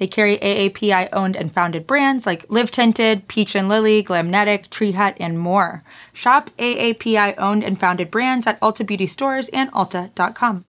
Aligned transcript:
They 0.00 0.06
carry 0.06 0.38
AAPI 0.38 1.10
owned 1.12 1.36
and 1.36 1.52
founded 1.52 1.86
brands 1.86 2.24
like 2.24 2.46
Live 2.48 2.70
Tinted, 2.70 3.28
Peach 3.28 3.54
and 3.54 3.68
Lily, 3.68 4.02
Glamnetic, 4.02 4.70
Tree 4.70 4.92
Hut, 4.92 5.14
and 5.20 5.38
more. 5.38 5.82
Shop 6.14 6.48
AAPI 6.56 7.34
owned 7.36 7.62
and 7.62 7.78
founded 7.78 8.10
brands 8.10 8.46
at 8.46 8.58
Ulta 8.60 8.86
Beauty 8.86 9.06
stores 9.06 9.50
and 9.50 9.70
Ulta.com. 9.72 10.64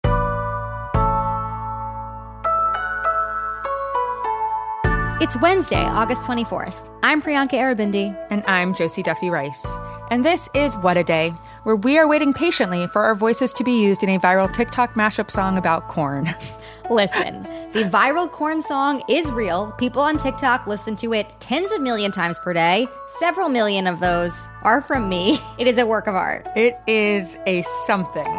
It's 5.20 5.36
Wednesday, 5.42 5.84
August 5.84 6.22
24th. 6.22 6.88
I'm 7.04 7.22
Priyanka 7.22 7.54
Aribindi. 7.54 8.16
And 8.30 8.46
I'm 8.48 8.74
Josie 8.74 9.04
Duffy 9.04 9.30
Rice. 9.30 9.68
And 10.10 10.24
this 10.24 10.48
is 10.54 10.78
What 10.78 10.96
a 10.96 11.04
Day, 11.04 11.34
where 11.64 11.76
we 11.76 11.98
are 11.98 12.08
waiting 12.08 12.34
patiently 12.34 12.88
for 12.88 13.04
our 13.04 13.16
voices 13.16 13.54
to 13.54 13.64
be 13.64 13.82
used 13.84 14.04
in 14.04 14.10
a 14.10 14.20
viral 14.20 14.52
TikTok 14.52 14.94
mashup 14.94 15.30
song 15.30 15.58
about 15.58 15.88
corn. 15.88 16.34
Listen, 16.90 17.44
the 17.74 17.84
viral 17.84 18.32
corn 18.32 18.62
song 18.62 19.04
is 19.10 19.30
real. 19.32 19.74
People 19.74 20.02
on 20.02 20.18
TikTok 20.18 20.68
listen 20.68 20.96
to 20.98 21.14
it 21.14 21.34
tens 21.40 21.72
of 21.74 21.82
million 21.82 22.12
times 22.12 22.40
per 22.40 22.54
day. 22.54 22.88
Several 23.20 23.50
million 23.50 23.88
of 23.88 24.00
those 24.00 24.48
are 24.64 24.82
from 24.82 25.10
me. 25.10 25.40
It 25.58 25.68
is 25.68 25.78
a 25.78 25.86
work 25.86 26.08
of 26.08 26.16
art. 26.16 26.48
It 26.56 26.80
is 26.88 27.38
a 27.46 27.64
something. 27.86 28.26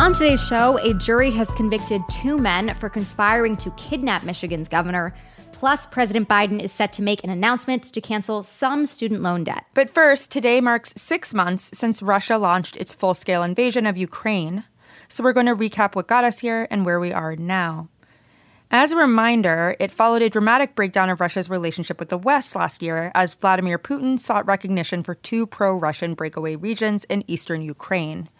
On 0.00 0.14
today's 0.14 0.42
show, 0.42 0.78
a 0.78 0.94
jury 0.94 1.30
has 1.32 1.48
convicted 1.50 2.02
two 2.08 2.38
men 2.38 2.74
for 2.76 2.88
conspiring 2.88 3.54
to 3.58 3.70
kidnap 3.72 4.24
Michigan's 4.24 4.66
governor. 4.66 5.14
Plus, 5.60 5.86
President 5.86 6.26
Biden 6.26 6.58
is 6.58 6.72
set 6.72 6.90
to 6.94 7.02
make 7.02 7.22
an 7.22 7.28
announcement 7.28 7.82
to 7.82 8.00
cancel 8.00 8.42
some 8.42 8.86
student 8.86 9.20
loan 9.20 9.44
debt. 9.44 9.66
But 9.74 9.90
first, 9.90 10.30
today 10.30 10.58
marks 10.58 10.94
six 10.96 11.34
months 11.34 11.70
since 11.74 12.00
Russia 12.00 12.38
launched 12.38 12.78
its 12.78 12.94
full 12.94 13.12
scale 13.12 13.42
invasion 13.42 13.84
of 13.84 13.98
Ukraine. 13.98 14.64
So 15.08 15.22
we're 15.22 15.34
going 15.34 15.44
to 15.44 15.54
recap 15.54 15.94
what 15.94 16.06
got 16.06 16.24
us 16.24 16.38
here 16.38 16.66
and 16.70 16.86
where 16.86 16.98
we 16.98 17.12
are 17.12 17.36
now. 17.36 17.90
As 18.70 18.92
a 18.92 18.96
reminder, 18.96 19.76
it 19.78 19.92
followed 19.92 20.22
a 20.22 20.30
dramatic 20.30 20.74
breakdown 20.74 21.10
of 21.10 21.20
Russia's 21.20 21.50
relationship 21.50 22.00
with 22.00 22.08
the 22.08 22.16
West 22.16 22.56
last 22.56 22.80
year 22.80 23.12
as 23.14 23.34
Vladimir 23.34 23.78
Putin 23.78 24.18
sought 24.18 24.46
recognition 24.46 25.02
for 25.02 25.14
two 25.14 25.46
pro 25.46 25.76
Russian 25.76 26.14
breakaway 26.14 26.56
regions 26.56 27.04
in 27.10 27.22
eastern 27.26 27.60
Ukraine. 27.60 28.30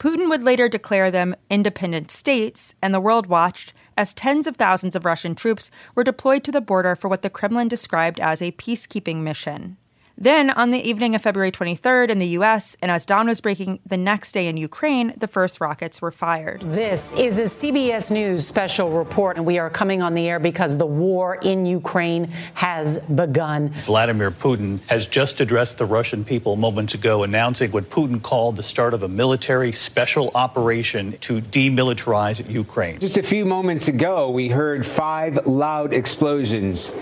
Putin 0.00 0.28
would 0.28 0.42
later 0.42 0.68
declare 0.68 1.12
them 1.12 1.36
independent 1.50 2.10
states, 2.10 2.74
and 2.82 2.92
the 2.92 3.00
world 3.00 3.28
watched 3.28 3.74
as 3.98 4.14
tens 4.14 4.46
of 4.46 4.56
thousands 4.56 4.94
of 4.94 5.04
Russian 5.04 5.34
troops 5.34 5.72
were 5.96 6.04
deployed 6.04 6.44
to 6.44 6.52
the 6.52 6.60
border 6.60 6.94
for 6.94 7.08
what 7.08 7.22
the 7.22 7.28
Kremlin 7.28 7.66
described 7.66 8.20
as 8.20 8.40
a 8.40 8.52
peacekeeping 8.52 9.16
mission. 9.16 9.76
Then, 10.20 10.50
on 10.50 10.72
the 10.72 10.80
evening 10.80 11.14
of 11.14 11.22
February 11.22 11.52
23rd 11.52 12.10
in 12.10 12.18
the 12.18 12.26
US, 12.38 12.76
and 12.82 12.90
as 12.90 13.06
dawn 13.06 13.28
was 13.28 13.40
breaking 13.40 13.78
the 13.86 13.96
next 13.96 14.32
day 14.32 14.48
in 14.48 14.56
Ukraine, 14.56 15.14
the 15.16 15.28
first 15.28 15.60
rockets 15.60 16.02
were 16.02 16.10
fired. 16.10 16.60
This 16.62 17.12
is 17.12 17.38
a 17.38 17.44
CBS 17.44 18.10
News 18.10 18.44
special 18.44 18.90
report, 18.90 19.36
and 19.36 19.46
we 19.46 19.60
are 19.60 19.70
coming 19.70 20.02
on 20.02 20.14
the 20.14 20.28
air 20.28 20.40
because 20.40 20.76
the 20.76 20.86
war 20.86 21.36
in 21.36 21.66
Ukraine 21.66 22.32
has 22.54 22.98
begun. 22.98 23.68
Vladimir 23.68 24.32
Putin 24.32 24.80
has 24.88 25.06
just 25.06 25.40
addressed 25.40 25.78
the 25.78 25.86
Russian 25.86 26.24
people 26.24 26.56
moments 26.56 26.94
ago, 26.94 27.22
announcing 27.22 27.70
what 27.70 27.88
Putin 27.88 28.20
called 28.20 28.56
the 28.56 28.62
start 28.64 28.94
of 28.94 29.04
a 29.04 29.08
military 29.08 29.70
special 29.70 30.32
operation 30.34 31.12
to 31.18 31.40
demilitarize 31.40 32.44
Ukraine. 32.50 32.98
Just 32.98 33.18
a 33.18 33.22
few 33.22 33.44
moments 33.44 33.86
ago, 33.86 34.30
we 34.30 34.48
heard 34.48 34.84
five 34.84 35.46
loud 35.46 35.94
explosions. 35.94 36.92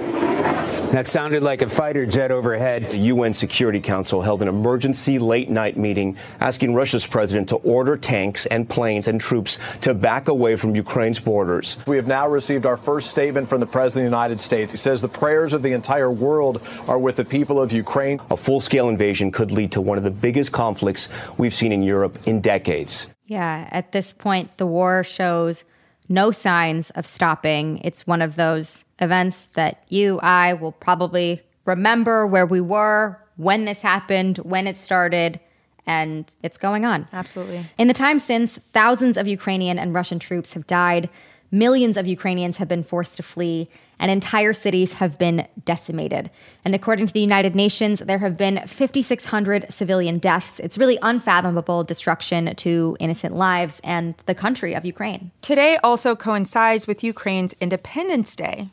That 0.93 1.07
sounded 1.07 1.43
like 1.43 1.63
a 1.63 1.69
fighter 1.69 2.07
jet 2.07 2.31
overhead. 2.31 2.93
The 3.07 3.15
UN 3.15 3.35
Security 3.35 3.79
Council 3.79 4.21
held 4.21 4.43
an 4.43 4.49
emergency 4.49 5.21
late 5.21 5.49
night 5.49 5.77
meeting 5.77 6.17
asking 6.41 6.75
Russia's 6.75 7.07
president 7.07 7.49
to 7.51 7.55
order 7.59 7.97
tanks 7.97 8.47
and 8.47 8.69
planes 8.69 9.07
and 9.07 9.21
troops 9.21 9.61
to 9.83 9.95
back 9.95 10.27
away 10.27 10.57
from 10.57 10.75
Ukraine's 10.75 11.21
borders. 11.21 11.77
We 11.87 11.95
have 11.99 12.09
now 12.09 12.27
received 12.27 12.67
our 12.67 12.77
first 12.77 13.13
statement 13.13 13.49
from 13.49 13.61
the 13.61 13.67
President 13.67 14.07
of 14.07 14.11
the 14.11 14.17
United 14.17 14.41
States. 14.41 14.73
He 14.73 14.79
says 14.79 15.01
the 15.01 15.09
prayers 15.09 15.53
of 15.53 15.63
the 15.63 15.71
entire 15.71 16.11
world 16.11 16.61
are 16.89 16.99
with 16.99 17.15
the 17.15 17.25
people 17.25 17.63
of 17.63 17.71
Ukraine. 17.71 18.21
A 18.29 18.37
full 18.37 18.61
scale 18.61 18.89
invasion 18.89 19.31
could 19.31 19.53
lead 19.53 19.71
to 19.71 19.81
one 19.81 19.99
of 19.99 20.03
the 20.03 20.11
biggest 20.11 20.51
conflicts 20.51 21.09
we've 21.39 21.55
seen 21.55 21.71
in 21.71 21.85
Europe 21.85 22.19
in 22.27 22.41
decades. 22.41 23.07
Yeah, 23.27 23.69
at 23.71 23.93
this 23.93 24.13
point, 24.13 24.57
the 24.57 24.67
war 24.67 25.05
shows 25.05 25.63
no 26.09 26.33
signs 26.33 26.91
of 26.91 27.07
stopping. 27.07 27.79
It's 27.85 28.05
one 28.05 28.21
of 28.21 28.35
those 28.35 28.85
events 28.99 29.47
that 29.55 29.85
you, 29.89 30.19
I 30.21 30.55
will 30.55 30.73
probably 30.73 31.43
remember 31.67 32.27
where 32.27 32.47
we 32.47 32.61
were, 32.61 33.21
when 33.37 33.67
this 33.67 33.83
happened, 33.83 34.39
when 34.39 34.67
it 34.67 34.77
started, 34.77 35.41
and 35.87 36.35
it's 36.43 36.59
going 36.59 36.85
on. 36.85 37.07
Absolutely. 37.13 37.65
In 37.79 37.89
the 37.89 37.95
time 37.95 38.19
since, 38.19 38.59
thousands 38.73 39.17
of 39.17 39.29
Ukrainian 39.29 39.79
and 39.79 39.95
Russian 39.95 40.19
troops 40.19 40.55
have 40.55 40.67
died, 40.67 41.09
millions 41.51 41.97
of 41.97 42.07
Ukrainians 42.07 42.57
have 42.57 42.69
been 42.69 42.83
forced 42.83 43.17
to 43.17 43.23
flee, 43.23 43.69
and 43.99 44.11
entire 44.11 44.53
cities 44.53 44.95
have 44.95 45.19
been 45.19 45.47
decimated. 45.65 46.31
And 46.65 46.75
according 46.75 47.07
to 47.07 47.13
the 47.13 47.21
United 47.21 47.55
Nations, 47.55 48.01
there 48.01 48.19
have 48.19 48.37
been 48.37 48.67
5,600 48.67 49.73
civilian 49.73 50.19
deaths. 50.19 50.61
It's 50.61 50.77
really 50.77 50.99
unfathomable 51.01 51.85
destruction 51.85 52.55
to 52.57 52.97
innocent 53.01 53.35
lives 53.35 53.81
and 53.85 54.15
the 54.27 54.35
country 54.35 54.75
of 54.75 54.85
Ukraine. 54.85 55.31
Today 55.41 55.79
also 55.83 56.15
coincides 56.15 56.87
with 56.87 57.03
Ukraine's 57.05 57.55
Independence 57.55 58.37
Day, 58.37 58.69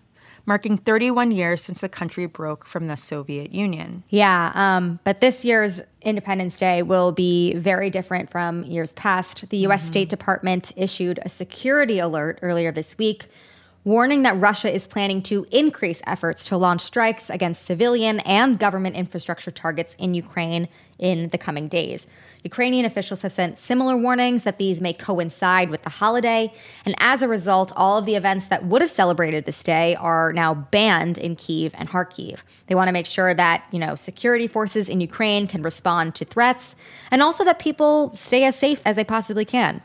marking 0.45 0.77
31 0.77 1.31
years 1.31 1.61
since 1.61 1.81
the 1.81 1.89
country 1.89 2.25
broke 2.25 2.65
from 2.65 2.87
the 2.87 2.97
Soviet 2.97 3.53
Union. 3.53 4.03
Yeah, 4.09 4.51
um, 4.53 4.99
but 5.03 5.21
this 5.21 5.45
year's 5.45 5.81
Independence 6.01 6.59
Day 6.59 6.81
will 6.81 7.11
be 7.11 7.53
very 7.55 7.89
different 7.89 8.29
from 8.29 8.63
years 8.63 8.91
past. 8.93 9.49
The 9.49 9.57
US 9.67 9.85
State 9.87 10.09
Department 10.09 10.71
issued 10.75 11.19
a 11.23 11.29
security 11.29 11.99
alert 11.99 12.39
earlier 12.41 12.71
this 12.71 12.97
week 12.97 13.27
warning 13.83 14.23
that 14.23 14.39
Russia 14.39 14.73
is 14.73 14.87
planning 14.87 15.21
to 15.21 15.45
increase 15.51 16.01
efforts 16.07 16.47
to 16.47 16.57
launch 16.57 16.81
strikes 16.81 17.29
against 17.29 17.65
civilian 17.65 18.19
and 18.21 18.57
government 18.57 18.95
infrastructure 18.95 19.51
targets 19.51 19.95
in 19.99 20.13
Ukraine 20.13 20.67
in 20.99 21.29
the 21.29 21.37
coming 21.37 21.67
days. 21.67 22.07
Ukrainian 22.43 22.85
officials 22.85 23.21
have 23.21 23.31
sent 23.31 23.57
similar 23.57 23.95
warnings 23.95 24.43
that 24.43 24.57
these 24.57 24.81
may 24.81 24.93
coincide 24.93 25.69
with 25.69 25.83
the 25.83 25.89
holiday, 25.89 26.53
and 26.85 26.93
as 26.99 27.21
a 27.21 27.27
result, 27.27 27.71
all 27.75 27.97
of 27.97 28.05
the 28.05 28.15
events 28.15 28.47
that 28.49 28.65
would 28.65 28.81
have 28.81 28.91
celebrated 28.91 29.45
this 29.45 29.63
day 29.63 29.95
are 29.95 30.33
now 30.33 30.53
banned 30.53 31.17
in 31.17 31.35
Kiev 31.35 31.73
and 31.77 31.89
Kharkiv. 31.89 32.39
They 32.67 32.75
want 32.75 32.89
to 32.89 32.93
make 32.93 33.05
sure 33.05 33.33
that, 33.33 33.67
you 33.71 33.79
know, 33.79 33.95
security 33.95 34.47
forces 34.47 34.89
in 34.89 34.99
Ukraine 34.99 35.47
can 35.47 35.63
respond 35.63 36.15
to 36.15 36.25
threats 36.25 36.75
and 37.11 37.21
also 37.21 37.45
that 37.45 37.59
people 37.59 38.13
stay 38.13 38.43
as 38.43 38.57
safe 38.57 38.81
as 38.85 38.97
they 38.97 39.05
possibly 39.05 39.45
can. 39.45 39.81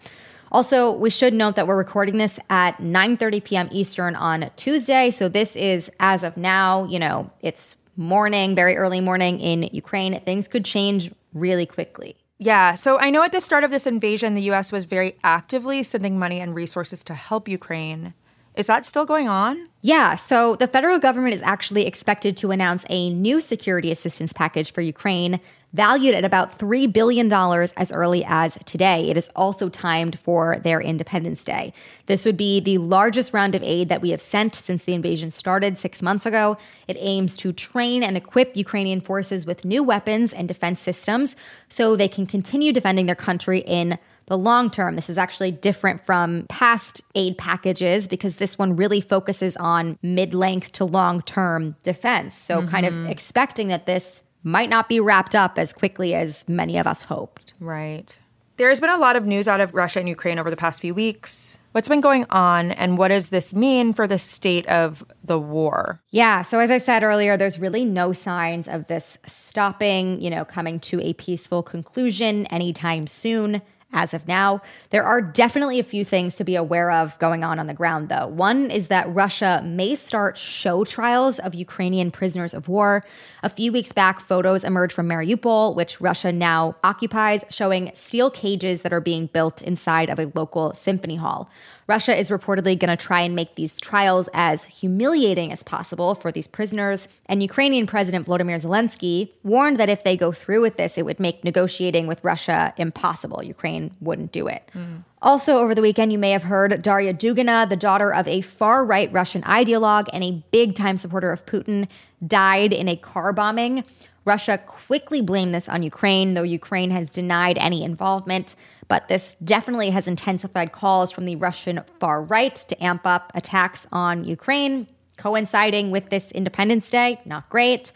Also, 0.50 0.90
we 0.92 1.10
should 1.10 1.34
note 1.34 1.56
that 1.56 1.66
we're 1.66 1.76
recording 1.76 2.16
this 2.16 2.40
at 2.50 2.78
9:30 2.78 3.44
p.m. 3.44 3.68
Eastern 3.70 4.16
on 4.16 4.50
Tuesday, 4.56 5.10
so 5.10 5.28
this 5.28 5.54
is 5.54 5.90
as 6.00 6.24
of 6.24 6.36
now, 6.36 6.84
you 6.86 6.98
know, 6.98 7.30
it's 7.40 7.76
morning, 7.96 8.54
very 8.54 8.76
early 8.76 9.00
morning 9.00 9.40
in 9.40 9.64
Ukraine. 9.72 10.18
Things 10.20 10.48
could 10.48 10.64
change 10.64 11.12
really 11.34 11.66
quickly. 11.66 12.16
Yeah, 12.38 12.74
so 12.74 12.98
I 13.00 13.10
know 13.10 13.24
at 13.24 13.32
the 13.32 13.40
start 13.40 13.64
of 13.64 13.72
this 13.72 13.86
invasion, 13.86 14.34
the 14.34 14.50
US 14.52 14.70
was 14.70 14.84
very 14.84 15.16
actively 15.24 15.82
sending 15.82 16.18
money 16.18 16.38
and 16.38 16.54
resources 16.54 17.02
to 17.04 17.14
help 17.14 17.48
Ukraine. 17.48 18.14
Is 18.54 18.66
that 18.66 18.84
still 18.84 19.04
going 19.04 19.28
on? 19.28 19.68
Yeah, 19.82 20.14
so 20.16 20.56
the 20.56 20.66
federal 20.66 20.98
government 20.98 21.34
is 21.34 21.42
actually 21.42 21.86
expected 21.86 22.36
to 22.38 22.50
announce 22.52 22.84
a 22.88 23.10
new 23.10 23.40
security 23.40 23.90
assistance 23.90 24.32
package 24.32 24.72
for 24.72 24.80
Ukraine 24.80 25.40
valued 25.72 26.14
at 26.14 26.24
about 26.24 26.58
$3 26.58 26.92
billion 26.92 27.32
as 27.32 27.92
early 27.92 28.24
as 28.26 28.58
today. 28.64 29.10
It 29.10 29.16
is 29.16 29.30
also 29.36 29.68
timed 29.68 30.18
for 30.18 30.58
their 30.60 30.80
Independence 30.80 31.44
Day. 31.44 31.72
This 32.06 32.24
would 32.24 32.36
be 32.36 32.60
the 32.60 32.78
largest 32.78 33.32
round 33.32 33.54
of 33.54 33.62
aid 33.62 33.88
that 33.88 34.00
we 34.00 34.10
have 34.10 34.20
sent 34.20 34.54
since 34.54 34.84
the 34.84 34.94
invasion 34.94 35.30
started 35.30 35.78
six 35.78 36.00
months 36.00 36.26
ago. 36.26 36.56
It 36.86 36.96
aims 36.98 37.36
to 37.38 37.52
train 37.52 38.02
and 38.02 38.16
equip 38.16 38.56
Ukrainian 38.56 39.00
forces 39.00 39.44
with 39.44 39.64
new 39.64 39.82
weapons 39.82 40.32
and 40.32 40.48
defense 40.48 40.80
systems 40.80 41.36
so 41.68 41.96
they 41.96 42.08
can 42.08 42.26
continue 42.26 42.72
defending 42.72 43.06
their 43.06 43.14
country 43.14 43.60
in 43.60 43.98
the 44.28 44.38
long 44.38 44.70
term. 44.70 44.94
This 44.94 45.10
is 45.10 45.18
actually 45.18 45.50
different 45.52 46.04
from 46.04 46.44
past 46.48 47.02
aid 47.14 47.36
packages 47.38 48.06
because 48.06 48.36
this 48.36 48.58
one 48.58 48.76
really 48.76 49.00
focuses 49.00 49.56
on 49.56 49.98
mid 50.02 50.34
length 50.34 50.72
to 50.72 50.84
long 50.84 51.22
term 51.22 51.76
defense. 51.82 52.34
So, 52.34 52.60
mm-hmm. 52.60 52.68
kind 52.68 52.86
of 52.86 53.06
expecting 53.06 53.68
that 53.68 53.86
this 53.86 54.20
might 54.42 54.68
not 54.68 54.88
be 54.88 55.00
wrapped 55.00 55.34
up 55.34 55.58
as 55.58 55.72
quickly 55.72 56.14
as 56.14 56.48
many 56.48 56.78
of 56.78 56.86
us 56.86 57.02
hoped. 57.02 57.54
Right. 57.60 58.18
There's 58.56 58.80
been 58.80 58.90
a 58.90 58.98
lot 58.98 59.14
of 59.14 59.24
news 59.24 59.46
out 59.46 59.60
of 59.60 59.72
Russia 59.72 60.00
and 60.00 60.08
Ukraine 60.08 60.38
over 60.38 60.50
the 60.50 60.56
past 60.56 60.80
few 60.80 60.92
weeks. 60.92 61.60
What's 61.70 61.88
been 61.88 62.00
going 62.00 62.26
on, 62.30 62.72
and 62.72 62.98
what 62.98 63.08
does 63.08 63.28
this 63.28 63.54
mean 63.54 63.92
for 63.92 64.08
the 64.08 64.18
state 64.18 64.66
of 64.66 65.04
the 65.22 65.38
war? 65.38 66.00
Yeah. 66.10 66.42
So, 66.42 66.58
as 66.58 66.68
I 66.68 66.78
said 66.78 67.04
earlier, 67.04 67.36
there's 67.36 67.60
really 67.60 67.84
no 67.84 68.12
signs 68.12 68.66
of 68.66 68.88
this 68.88 69.16
stopping, 69.28 70.20
you 70.20 70.28
know, 70.28 70.44
coming 70.44 70.80
to 70.80 71.00
a 71.00 71.12
peaceful 71.12 71.62
conclusion 71.62 72.46
anytime 72.46 73.06
soon 73.06 73.62
as 73.92 74.12
of 74.12 74.28
now. 74.28 74.60
There 74.90 75.04
are 75.04 75.22
definitely 75.22 75.78
a 75.78 75.84
few 75.84 76.04
things 76.04 76.36
to 76.36 76.44
be 76.44 76.56
aware 76.56 76.90
of 76.90 77.18
going 77.18 77.42
on 77.42 77.58
on 77.58 77.66
the 77.66 77.74
ground, 77.74 78.08
though. 78.08 78.26
One 78.26 78.70
is 78.70 78.88
that 78.88 79.12
Russia 79.14 79.62
may 79.64 79.94
start 79.94 80.36
show 80.36 80.84
trials 80.84 81.38
of 81.38 81.54
Ukrainian 81.54 82.10
prisoners 82.10 82.54
of 82.54 82.68
war. 82.68 83.02
A 83.42 83.48
few 83.48 83.72
weeks 83.72 83.92
back, 83.92 84.20
photos 84.20 84.62
emerged 84.62 84.94
from 84.94 85.08
Mariupol, 85.08 85.74
which 85.74 86.00
Russia 86.00 86.30
now 86.30 86.76
occupies, 86.84 87.44
showing 87.50 87.90
steel 87.94 88.30
cages 88.30 88.82
that 88.82 88.92
are 88.92 89.00
being 89.00 89.26
built 89.26 89.62
inside 89.62 90.10
of 90.10 90.18
a 90.18 90.30
local 90.34 90.74
symphony 90.74 91.16
hall. 91.16 91.50
Russia 91.88 92.14
is 92.14 92.28
reportedly 92.28 92.78
going 92.78 92.94
to 92.94 92.96
try 92.96 93.22
and 93.22 93.34
make 93.34 93.54
these 93.54 93.80
trials 93.80 94.28
as 94.34 94.64
humiliating 94.64 95.50
as 95.50 95.62
possible 95.62 96.14
for 96.14 96.30
these 96.30 96.46
prisoners. 96.46 97.08
And 97.26 97.42
Ukrainian 97.42 97.86
President 97.86 98.26
Volodymyr 98.26 98.62
Zelensky 98.62 99.32
warned 99.42 99.78
that 99.78 99.88
if 99.88 100.04
they 100.04 100.14
go 100.14 100.30
through 100.30 100.60
with 100.60 100.76
this, 100.76 100.98
it 100.98 101.06
would 101.06 101.18
make 101.18 101.44
negotiating 101.44 102.06
with 102.06 102.22
Russia 102.22 102.74
impossible. 102.76 103.42
Ukraine 103.42 103.90
wouldn't 104.02 104.32
do 104.32 104.48
it. 104.48 104.70
Mm. 104.74 105.02
Also, 105.22 105.58
over 105.58 105.74
the 105.74 105.82
weekend, 105.82 106.12
you 106.12 106.18
may 106.18 106.30
have 106.30 106.44
heard 106.44 106.80
Daria 106.82 107.14
Dugina, 107.14 107.68
the 107.68 107.74
daughter 107.74 108.12
of 108.12 108.28
a 108.28 108.42
far 108.42 108.84
right 108.84 109.10
Russian 109.10 109.42
ideologue 109.42 110.08
and 110.12 110.22
a 110.22 110.44
big 110.52 110.74
time 110.74 110.98
supporter 110.98 111.32
of 111.32 111.44
Putin, 111.46 111.88
died 112.24 112.72
in 112.72 112.86
a 112.88 112.96
car 112.96 113.32
bombing. 113.32 113.82
Russia 114.28 114.58
quickly 114.58 115.22
blamed 115.22 115.54
this 115.54 115.68
on 115.70 115.82
Ukraine, 115.82 116.34
though 116.34 116.42
Ukraine 116.42 116.90
has 116.90 117.08
denied 117.08 117.56
any 117.58 117.82
involvement. 117.82 118.54
But 118.86 119.08
this 119.08 119.36
definitely 119.42 119.90
has 119.90 120.06
intensified 120.06 120.70
calls 120.70 121.10
from 121.10 121.24
the 121.24 121.36
Russian 121.36 121.80
far 121.98 122.22
right 122.22 122.54
to 122.54 122.84
amp 122.84 123.06
up 123.06 123.32
attacks 123.34 123.86
on 123.90 124.24
Ukraine, 124.24 124.86
coinciding 125.16 125.90
with 125.90 126.10
this 126.10 126.30
Independence 126.32 126.90
Day. 126.90 127.20
Not 127.24 127.48
great. 127.48 127.90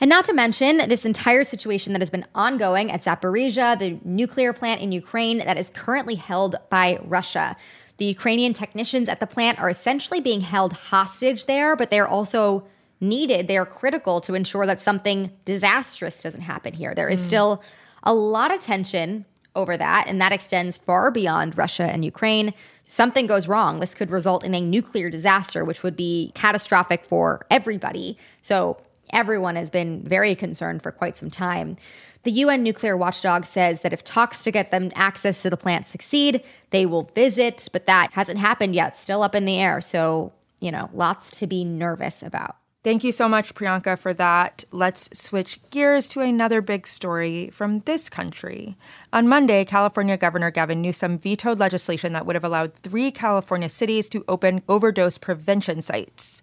And 0.00 0.10
not 0.10 0.24
to 0.26 0.34
mention 0.34 0.88
this 0.88 1.06
entire 1.06 1.44
situation 1.44 1.92
that 1.92 2.02
has 2.02 2.10
been 2.10 2.26
ongoing 2.34 2.90
at 2.90 3.02
Zaporizhia, 3.02 3.78
the 3.78 3.98
nuclear 4.04 4.52
plant 4.52 4.82
in 4.82 4.92
Ukraine 4.92 5.38
that 5.38 5.56
is 5.56 5.70
currently 5.70 6.16
held 6.16 6.56
by 6.68 6.98
Russia. 7.04 7.56
The 7.98 8.04
Ukrainian 8.04 8.52
technicians 8.52 9.08
at 9.08 9.20
the 9.20 9.26
plant 9.26 9.58
are 9.58 9.70
essentially 9.70 10.20
being 10.20 10.42
held 10.42 10.72
hostage 10.74 11.46
there, 11.46 11.76
but 11.76 11.90
they're 11.90 12.08
also 12.08 12.66
needed. 13.00 13.48
They 13.48 13.58
are 13.58 13.66
critical 13.66 14.20
to 14.22 14.34
ensure 14.34 14.66
that 14.66 14.80
something 14.80 15.30
disastrous 15.44 16.22
doesn't 16.22 16.42
happen 16.42 16.72
here. 16.72 16.94
There 16.94 17.08
is 17.08 17.20
mm. 17.20 17.26
still 17.26 17.62
a 18.02 18.14
lot 18.14 18.52
of 18.52 18.60
tension 18.60 19.24
over 19.54 19.76
that, 19.76 20.06
and 20.06 20.20
that 20.20 20.32
extends 20.32 20.76
far 20.76 21.10
beyond 21.10 21.58
Russia 21.58 21.84
and 21.84 22.04
Ukraine. 22.04 22.52
Something 22.86 23.26
goes 23.26 23.48
wrong. 23.48 23.80
This 23.80 23.94
could 23.94 24.10
result 24.10 24.44
in 24.44 24.54
a 24.54 24.60
nuclear 24.60 25.10
disaster, 25.10 25.64
which 25.64 25.82
would 25.82 25.96
be 25.96 26.32
catastrophic 26.34 27.04
for 27.04 27.44
everybody. 27.50 28.18
So, 28.42 28.78
everyone 29.12 29.56
has 29.56 29.70
been 29.70 30.02
very 30.02 30.34
concerned 30.34 30.82
for 30.82 30.90
quite 30.90 31.16
some 31.16 31.30
time. 31.30 31.76
The 32.24 32.32
UN 32.32 32.64
nuclear 32.64 32.96
watchdog 32.96 33.46
says 33.46 33.82
that 33.82 33.92
if 33.92 34.02
talks 34.02 34.42
to 34.42 34.50
get 34.50 34.72
them 34.72 34.90
access 34.96 35.42
to 35.42 35.50
the 35.50 35.56
plant 35.56 35.86
succeed, 35.86 36.42
they 36.70 36.84
will 36.84 37.04
visit, 37.14 37.68
but 37.72 37.86
that 37.86 38.10
hasn't 38.12 38.40
happened 38.40 38.74
yet, 38.74 38.96
still 38.96 39.22
up 39.22 39.36
in 39.36 39.44
the 39.44 39.58
air. 39.58 39.80
So, 39.80 40.32
you 40.58 40.72
know, 40.72 40.90
lots 40.92 41.30
to 41.38 41.46
be 41.46 41.64
nervous 41.64 42.24
about. 42.24 42.56
Thank 42.86 43.02
you 43.02 43.10
so 43.10 43.28
much, 43.28 43.52
Priyanka, 43.52 43.98
for 43.98 44.14
that. 44.14 44.62
Let's 44.70 45.08
switch 45.18 45.58
gears 45.70 46.08
to 46.10 46.20
another 46.20 46.60
big 46.60 46.86
story 46.86 47.50
from 47.50 47.80
this 47.80 48.08
country. 48.08 48.76
On 49.12 49.26
Monday, 49.26 49.64
California 49.64 50.16
Governor 50.16 50.52
Gavin 50.52 50.82
Newsom 50.82 51.18
vetoed 51.18 51.58
legislation 51.58 52.12
that 52.12 52.24
would 52.24 52.36
have 52.36 52.44
allowed 52.44 52.74
three 52.74 53.10
California 53.10 53.68
cities 53.68 54.08
to 54.10 54.24
open 54.28 54.62
overdose 54.68 55.18
prevention 55.18 55.82
sites. 55.82 56.42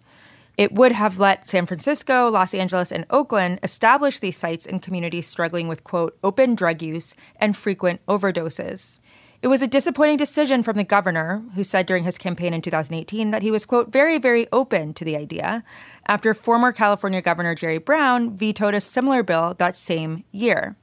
It 0.58 0.72
would 0.72 0.92
have 0.92 1.18
let 1.18 1.48
San 1.48 1.64
Francisco, 1.64 2.28
Los 2.28 2.52
Angeles, 2.52 2.92
and 2.92 3.06
Oakland 3.08 3.58
establish 3.62 4.18
these 4.18 4.36
sites 4.36 4.66
in 4.66 4.80
communities 4.80 5.26
struggling 5.26 5.66
with, 5.66 5.82
quote, 5.82 6.18
open 6.22 6.54
drug 6.54 6.82
use 6.82 7.14
and 7.36 7.56
frequent 7.56 8.04
overdoses. 8.04 8.98
It 9.44 9.48
was 9.48 9.60
a 9.60 9.66
disappointing 9.66 10.16
decision 10.16 10.62
from 10.62 10.78
the 10.78 10.84
governor, 10.84 11.44
who 11.54 11.64
said 11.64 11.84
during 11.84 12.04
his 12.04 12.16
campaign 12.16 12.54
in 12.54 12.62
2018 12.62 13.30
that 13.30 13.42
he 13.42 13.50
was, 13.50 13.66
quote, 13.66 13.92
very, 13.92 14.16
very 14.16 14.46
open 14.52 14.94
to 14.94 15.04
the 15.04 15.18
idea, 15.18 15.62
after 16.06 16.32
former 16.32 16.72
California 16.72 17.20
Governor 17.20 17.54
Jerry 17.54 17.76
Brown 17.76 18.34
vetoed 18.34 18.72
a 18.72 18.80
similar 18.80 19.22
bill 19.22 19.52
that 19.58 19.76
same 19.76 20.24
year. 20.32 20.76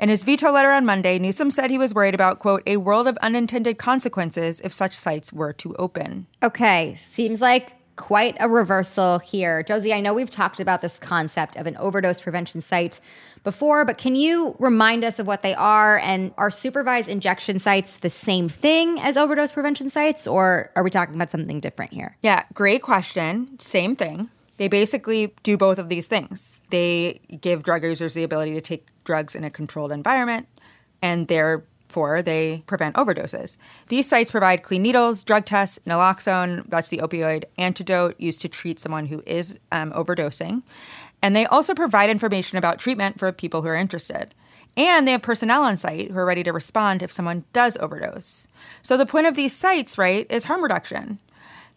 In 0.00 0.08
his 0.08 0.24
veto 0.24 0.50
letter 0.50 0.72
on 0.72 0.84
Monday, 0.84 1.20
Newsom 1.20 1.52
said 1.52 1.70
he 1.70 1.78
was 1.78 1.94
worried 1.94 2.16
about, 2.16 2.40
quote, 2.40 2.64
a 2.66 2.78
world 2.78 3.06
of 3.06 3.16
unintended 3.18 3.78
consequences 3.78 4.60
if 4.64 4.72
such 4.72 4.92
sites 4.92 5.32
were 5.32 5.52
to 5.52 5.76
open. 5.76 6.26
Okay, 6.42 6.96
seems 6.96 7.40
like 7.40 7.73
quite 7.96 8.36
a 8.40 8.48
reversal 8.48 9.18
here. 9.18 9.62
Josie, 9.62 9.92
I 9.92 10.00
know 10.00 10.14
we've 10.14 10.30
talked 10.30 10.60
about 10.60 10.80
this 10.80 10.98
concept 10.98 11.56
of 11.56 11.66
an 11.66 11.76
overdose 11.76 12.20
prevention 12.20 12.60
site 12.60 13.00
before, 13.44 13.84
but 13.84 13.98
can 13.98 14.16
you 14.16 14.56
remind 14.58 15.04
us 15.04 15.18
of 15.18 15.26
what 15.26 15.42
they 15.42 15.54
are? 15.54 15.98
And 15.98 16.32
are 16.38 16.50
supervised 16.50 17.08
injection 17.08 17.58
sites 17.58 17.98
the 17.98 18.10
same 18.10 18.48
thing 18.48 18.98
as 18.98 19.16
overdose 19.16 19.52
prevention 19.52 19.90
sites, 19.90 20.26
or 20.26 20.70
are 20.74 20.82
we 20.82 20.90
talking 20.90 21.14
about 21.14 21.30
something 21.30 21.60
different 21.60 21.92
here? 21.92 22.16
Yeah, 22.22 22.44
great 22.54 22.82
question. 22.82 23.58
Same 23.60 23.94
thing. 23.94 24.30
They 24.56 24.68
basically 24.68 25.34
do 25.42 25.56
both 25.56 25.78
of 25.78 25.88
these 25.88 26.06
things. 26.06 26.62
They 26.70 27.20
give 27.40 27.64
drug 27.64 27.82
users 27.82 28.14
the 28.14 28.22
ability 28.22 28.54
to 28.54 28.60
take 28.60 28.86
drugs 29.04 29.34
in 29.34 29.44
a 29.44 29.50
controlled 29.50 29.92
environment, 29.92 30.48
and 31.02 31.28
therefore 31.94 32.22
they 32.22 32.64
prevent 32.66 32.96
overdoses. 32.96 33.56
These 33.88 34.08
sites 34.08 34.32
provide 34.32 34.64
clean 34.64 34.82
needles, 34.82 35.22
drug 35.22 35.44
tests, 35.44 35.78
naloxone, 35.86 36.64
that's 36.68 36.88
the 36.88 36.98
opioid 36.98 37.44
antidote 37.56 38.16
used 38.18 38.40
to 38.40 38.48
treat 38.48 38.80
someone 38.80 39.06
who 39.06 39.22
is 39.26 39.60
um, 39.70 39.92
overdosing. 39.92 40.62
And 41.22 41.36
they 41.36 41.46
also 41.46 41.72
provide 41.72 42.10
information 42.10 42.58
about 42.58 42.80
treatment 42.80 43.20
for 43.20 43.30
people 43.30 43.62
who 43.62 43.68
are 43.68 43.76
interested. 43.76 44.34
And 44.76 45.06
they 45.06 45.12
have 45.12 45.22
personnel 45.22 45.62
on 45.62 45.76
site 45.76 46.10
who 46.10 46.18
are 46.18 46.26
ready 46.26 46.42
to 46.42 46.52
respond 46.52 47.00
if 47.00 47.12
someone 47.12 47.44
does 47.52 47.76
overdose. 47.76 48.48
So 48.82 48.96
the 48.96 49.06
point 49.06 49.28
of 49.28 49.36
these 49.36 49.54
sites, 49.54 49.96
right, 49.96 50.26
is 50.28 50.44
harm 50.44 50.64
reduction. 50.64 51.20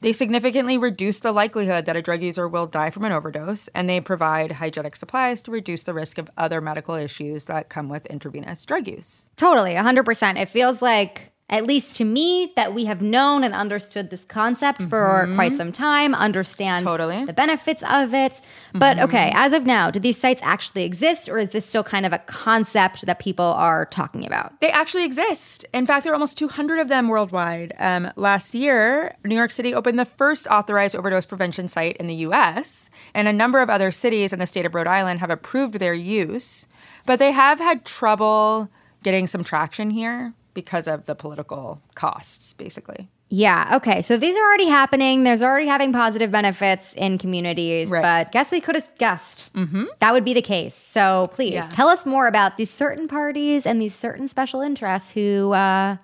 They 0.01 0.13
significantly 0.13 0.77
reduce 0.77 1.19
the 1.19 1.31
likelihood 1.31 1.85
that 1.85 1.95
a 1.95 2.01
drug 2.03 2.21
user 2.21 2.47
will 2.47 2.67
die 2.67 2.91
from 2.91 3.03
an 3.05 3.11
overdose, 3.11 3.67
and 3.69 3.89
they 3.89 3.99
provide 3.99 4.53
hygienic 4.53 4.95
supplies 4.95 5.41
to 5.43 5.51
reduce 5.51 5.83
the 5.83 5.93
risk 5.93 6.19
of 6.19 6.29
other 6.37 6.61
medical 6.61 6.93
issues 6.93 7.45
that 7.45 7.69
come 7.69 7.89
with 7.89 8.05
intravenous 8.05 8.63
drug 8.65 8.87
use. 8.87 9.27
Totally, 9.37 9.73
100%. 9.73 10.39
It 10.39 10.49
feels 10.49 10.81
like 10.83 11.31
at 11.49 11.65
least 11.65 11.95
to 11.95 12.03
me, 12.03 12.51
that 12.57 12.73
we 12.73 12.85
have 12.85 13.01
known 13.01 13.41
and 13.41 13.53
understood 13.53 14.09
this 14.09 14.25
concept 14.25 14.79
mm-hmm. 14.79 14.89
for 14.89 15.31
quite 15.33 15.55
some 15.55 15.71
time, 15.71 16.13
understand 16.13 16.85
totally. 16.85 17.23
the 17.23 17.31
benefits 17.31 17.81
of 17.89 18.13
it. 18.13 18.41
But 18.73 18.97
mm-hmm. 18.97 19.05
okay, 19.05 19.31
as 19.33 19.53
of 19.53 19.65
now, 19.65 19.89
do 19.89 19.99
these 19.99 20.17
sites 20.17 20.41
actually 20.43 20.83
exist 20.83 21.29
or 21.29 21.37
is 21.37 21.51
this 21.51 21.65
still 21.65 21.85
kind 21.85 22.05
of 22.05 22.11
a 22.11 22.19
concept 22.19 23.05
that 23.05 23.19
people 23.19 23.45
are 23.45 23.85
talking 23.85 24.25
about? 24.25 24.59
They 24.59 24.71
actually 24.71 25.05
exist. 25.05 25.65
In 25.73 25.85
fact, 25.85 26.03
there 26.03 26.11
are 26.11 26.15
almost 26.15 26.37
200 26.37 26.79
of 26.79 26.89
them 26.89 27.07
worldwide. 27.07 27.73
Um, 27.79 28.11
last 28.17 28.53
year, 28.53 29.15
New 29.23 29.35
York 29.35 29.51
City 29.51 29.73
opened 29.73 29.97
the 29.97 30.05
first 30.05 30.47
authorized 30.47 30.97
overdose 30.97 31.25
prevention 31.25 31.69
site 31.69 31.95
in 31.95 32.07
the 32.07 32.15
US, 32.15 32.89
and 33.13 33.25
a 33.27 33.33
number 33.33 33.61
of 33.61 33.69
other 33.69 33.91
cities 33.91 34.33
in 34.33 34.39
the 34.39 34.47
state 34.47 34.65
of 34.65 34.75
Rhode 34.75 34.87
Island 34.87 35.21
have 35.21 35.29
approved 35.29 35.75
their 35.75 35.93
use. 35.93 36.65
But 37.05 37.19
they 37.19 37.31
have 37.31 37.59
had 37.59 37.85
trouble 37.85 38.69
getting 39.01 39.27
some 39.27 39.45
traction 39.45 39.91
here 39.91 40.33
because 40.57 40.87
of 40.87 41.05
the 41.05 41.13
political 41.13 41.79
costs, 41.93 42.53
basically. 42.53 43.07
Yeah. 43.29 43.75
Okay. 43.75 44.01
So 44.01 44.17
these 44.17 44.35
are 44.35 44.41
already 44.41 44.65
happening. 44.65 45.23
There's 45.23 45.43
already 45.43 45.67
having 45.67 45.93
positive 45.93 46.31
benefits 46.31 46.95
in 46.95 47.19
communities, 47.19 47.89
right. 47.89 48.01
but 48.01 48.31
guess 48.31 48.51
we 48.51 48.59
could 48.59 48.73
have 48.73 48.89
guessed 48.97 49.53
mm-hmm. 49.53 49.83
that 49.99 50.13
would 50.13 50.25
be 50.25 50.33
the 50.33 50.41
case. 50.41 50.73
So 50.73 51.29
please 51.35 51.53
yeah. 51.53 51.69
tell 51.69 51.89
us 51.89 52.07
more 52.07 52.25
about 52.25 52.57
these 52.57 52.71
certain 52.71 53.07
parties 53.07 53.67
and 53.67 53.79
these 53.79 53.93
certain 53.93 54.27
special 54.27 54.61
interests 54.61 55.11
who 55.11 55.51
uh, 55.51 55.97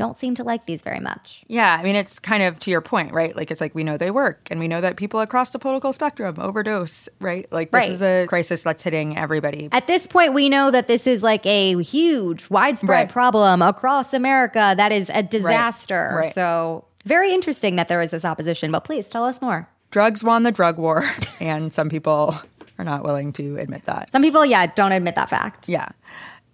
don't 0.00 0.18
seem 0.18 0.34
to 0.34 0.42
like 0.42 0.64
these 0.64 0.80
very 0.80 0.98
much. 0.98 1.44
Yeah, 1.46 1.76
I 1.78 1.82
mean, 1.82 1.94
it's 1.94 2.18
kind 2.18 2.42
of 2.42 2.58
to 2.60 2.70
your 2.70 2.80
point, 2.80 3.12
right? 3.12 3.36
Like, 3.36 3.50
it's 3.50 3.60
like 3.60 3.74
we 3.74 3.84
know 3.84 3.98
they 3.98 4.10
work 4.10 4.48
and 4.50 4.58
we 4.58 4.66
know 4.66 4.80
that 4.80 4.96
people 4.96 5.20
across 5.20 5.50
the 5.50 5.58
political 5.58 5.92
spectrum 5.92 6.36
overdose, 6.38 7.06
right? 7.20 7.46
Like, 7.52 7.70
this 7.70 7.78
right. 7.78 7.90
is 7.90 8.00
a 8.00 8.26
crisis 8.26 8.62
that's 8.62 8.82
hitting 8.82 9.18
everybody. 9.18 9.68
At 9.72 9.86
this 9.88 10.06
point, 10.06 10.32
we 10.32 10.48
know 10.48 10.70
that 10.70 10.88
this 10.88 11.06
is 11.06 11.22
like 11.22 11.44
a 11.44 11.82
huge, 11.82 12.48
widespread 12.48 12.88
right. 12.88 13.08
problem 13.10 13.60
across 13.60 14.14
America 14.14 14.72
that 14.74 14.90
is 14.90 15.10
a 15.12 15.22
disaster. 15.22 16.12
Right. 16.16 16.34
So, 16.34 16.86
very 17.04 17.34
interesting 17.34 17.76
that 17.76 17.88
there 17.88 18.00
is 18.00 18.10
this 18.10 18.24
opposition, 18.24 18.72
but 18.72 18.84
please 18.84 19.06
tell 19.06 19.26
us 19.26 19.42
more. 19.42 19.68
Drugs 19.90 20.24
won 20.24 20.44
the 20.44 20.52
drug 20.52 20.78
war, 20.78 21.04
and 21.40 21.74
some 21.74 21.90
people 21.90 22.34
are 22.78 22.86
not 22.86 23.04
willing 23.04 23.34
to 23.34 23.58
admit 23.58 23.84
that. 23.84 24.10
Some 24.12 24.22
people, 24.22 24.46
yeah, 24.46 24.66
don't 24.68 24.92
admit 24.92 25.14
that 25.16 25.28
fact. 25.28 25.68
Yeah. 25.68 25.90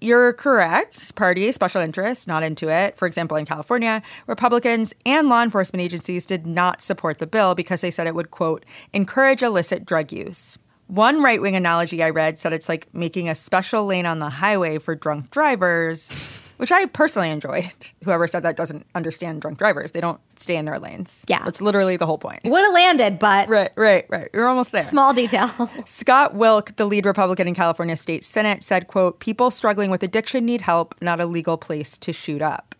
You're 0.00 0.34
correct. 0.34 1.16
Party, 1.16 1.50
special 1.52 1.80
interests, 1.80 2.26
not 2.26 2.42
into 2.42 2.68
it. 2.68 2.98
For 2.98 3.06
example, 3.06 3.36
in 3.38 3.46
California, 3.46 4.02
Republicans 4.26 4.92
and 5.06 5.28
law 5.28 5.42
enforcement 5.42 5.82
agencies 5.82 6.26
did 6.26 6.46
not 6.46 6.82
support 6.82 7.18
the 7.18 7.26
bill 7.26 7.54
because 7.54 7.80
they 7.80 7.90
said 7.90 8.06
it 8.06 8.14
would, 8.14 8.30
quote, 8.30 8.66
encourage 8.92 9.42
illicit 9.42 9.86
drug 9.86 10.12
use. 10.12 10.58
One 10.88 11.22
right 11.22 11.40
wing 11.40 11.56
analogy 11.56 12.02
I 12.02 12.10
read 12.10 12.38
said 12.38 12.52
it's 12.52 12.68
like 12.68 12.92
making 12.94 13.28
a 13.28 13.34
special 13.34 13.86
lane 13.86 14.06
on 14.06 14.18
the 14.18 14.30
highway 14.30 14.78
for 14.78 14.94
drunk 14.94 15.30
drivers. 15.30 16.42
Which 16.56 16.72
I 16.72 16.86
personally 16.86 17.30
enjoyed. 17.30 17.66
Whoever 18.04 18.26
said 18.26 18.42
that 18.42 18.56
doesn't 18.56 18.86
understand 18.94 19.40
drunk 19.42 19.58
drivers. 19.58 19.92
They 19.92 20.00
don't 20.00 20.20
stay 20.36 20.56
in 20.56 20.64
their 20.64 20.78
lanes. 20.78 21.25
Yeah. 21.28 21.44
That's 21.44 21.60
literally 21.60 21.96
the 21.96 22.06
whole 22.06 22.18
point. 22.18 22.40
Would 22.44 22.64
have 22.64 22.75
landed, 22.75 23.18
but 23.18 23.48
Right, 23.48 23.70
right, 23.76 24.06
right. 24.08 24.28
You're 24.32 24.48
almost 24.48 24.72
there. 24.72 24.84
small 24.84 25.12
detail. 25.14 25.50
Scott 25.86 26.34
Wilk, 26.34 26.76
the 26.76 26.86
lead 26.86 27.06
Republican 27.06 27.48
in 27.48 27.54
California 27.54 27.96
State 27.96 28.25
Senate, 28.25 28.62
said, 28.62 28.86
quote, 28.86 29.20
people 29.20 29.50
struggling 29.50 29.90
with 29.90 30.02
addiction 30.02 30.44
need 30.44 30.62
help, 30.62 30.94
not 31.00 31.20
a 31.20 31.26
legal 31.26 31.56
place 31.56 31.96
to 31.98 32.12
shoot 32.12 32.42
up. 32.42 32.75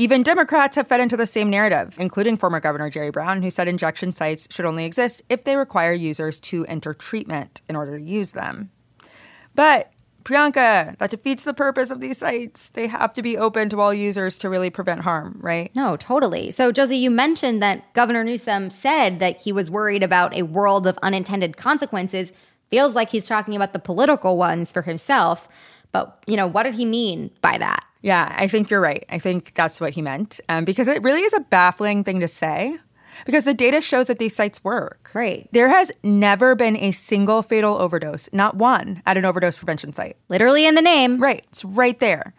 Even 0.00 0.22
Democrats 0.22 0.76
have 0.76 0.86
fed 0.86 1.00
into 1.00 1.16
the 1.16 1.26
same 1.26 1.50
narrative, 1.50 1.96
including 1.98 2.36
former 2.36 2.60
Governor 2.60 2.88
Jerry 2.88 3.10
Brown, 3.10 3.42
who 3.42 3.50
said 3.50 3.66
injection 3.66 4.12
sites 4.12 4.46
should 4.48 4.64
only 4.64 4.84
exist 4.84 5.22
if 5.28 5.42
they 5.42 5.56
require 5.56 5.92
users 5.92 6.38
to 6.40 6.64
enter 6.66 6.94
treatment 6.94 7.62
in 7.68 7.74
order 7.74 7.98
to 7.98 8.04
use 8.04 8.30
them. 8.30 8.70
But 9.56 9.90
Priyanka, 10.24 10.96
that 10.98 11.10
defeats 11.10 11.44
the 11.44 11.54
purpose 11.54 11.90
of 11.90 12.00
these 12.00 12.18
sites. 12.18 12.68
They 12.70 12.86
have 12.86 13.12
to 13.14 13.22
be 13.22 13.36
open 13.36 13.68
to 13.70 13.80
all 13.80 13.94
users 13.94 14.38
to 14.38 14.48
really 14.48 14.70
prevent 14.70 15.02
harm, 15.02 15.38
right? 15.40 15.74
No, 15.74 15.96
totally. 15.96 16.50
So, 16.50 16.72
Josie, 16.72 16.96
you 16.96 17.10
mentioned 17.10 17.62
that 17.62 17.92
Governor 17.94 18.24
Newsom 18.24 18.70
said 18.70 19.20
that 19.20 19.40
he 19.40 19.52
was 19.52 19.70
worried 19.70 20.02
about 20.02 20.36
a 20.36 20.42
world 20.42 20.86
of 20.86 20.98
unintended 21.02 21.56
consequences. 21.56 22.32
Feels 22.70 22.94
like 22.94 23.10
he's 23.10 23.26
talking 23.26 23.56
about 23.56 23.72
the 23.72 23.78
political 23.78 24.36
ones 24.36 24.72
for 24.72 24.82
himself. 24.82 25.48
But, 25.92 26.22
you 26.26 26.36
know, 26.36 26.46
what 26.46 26.64
did 26.64 26.74
he 26.74 26.84
mean 26.84 27.30
by 27.40 27.56
that? 27.58 27.84
Yeah, 28.02 28.34
I 28.38 28.46
think 28.46 28.70
you're 28.70 28.80
right. 28.80 29.04
I 29.08 29.18
think 29.18 29.54
that's 29.54 29.80
what 29.80 29.94
he 29.94 30.02
meant. 30.02 30.40
Um, 30.48 30.64
because 30.64 30.86
it 30.88 31.02
really 31.02 31.22
is 31.22 31.32
a 31.32 31.40
baffling 31.40 32.04
thing 32.04 32.20
to 32.20 32.28
say 32.28 32.78
because 33.24 33.44
the 33.44 33.54
data 33.54 33.80
shows 33.80 34.06
that 34.06 34.18
these 34.18 34.34
sites 34.34 34.62
work. 34.64 35.10
Great. 35.12 35.48
There 35.52 35.68
has 35.68 35.92
never 36.02 36.54
been 36.54 36.76
a 36.76 36.92
single 36.92 37.42
fatal 37.42 37.76
overdose, 37.76 38.28
not 38.32 38.56
one, 38.56 39.02
at 39.06 39.16
an 39.16 39.24
overdose 39.24 39.56
prevention 39.56 39.92
site. 39.92 40.16
Literally 40.28 40.66
in 40.66 40.74
the 40.74 40.82
name. 40.82 41.20
Right. 41.20 41.44
It's 41.48 41.64
right 41.64 41.98
there. 42.00 42.34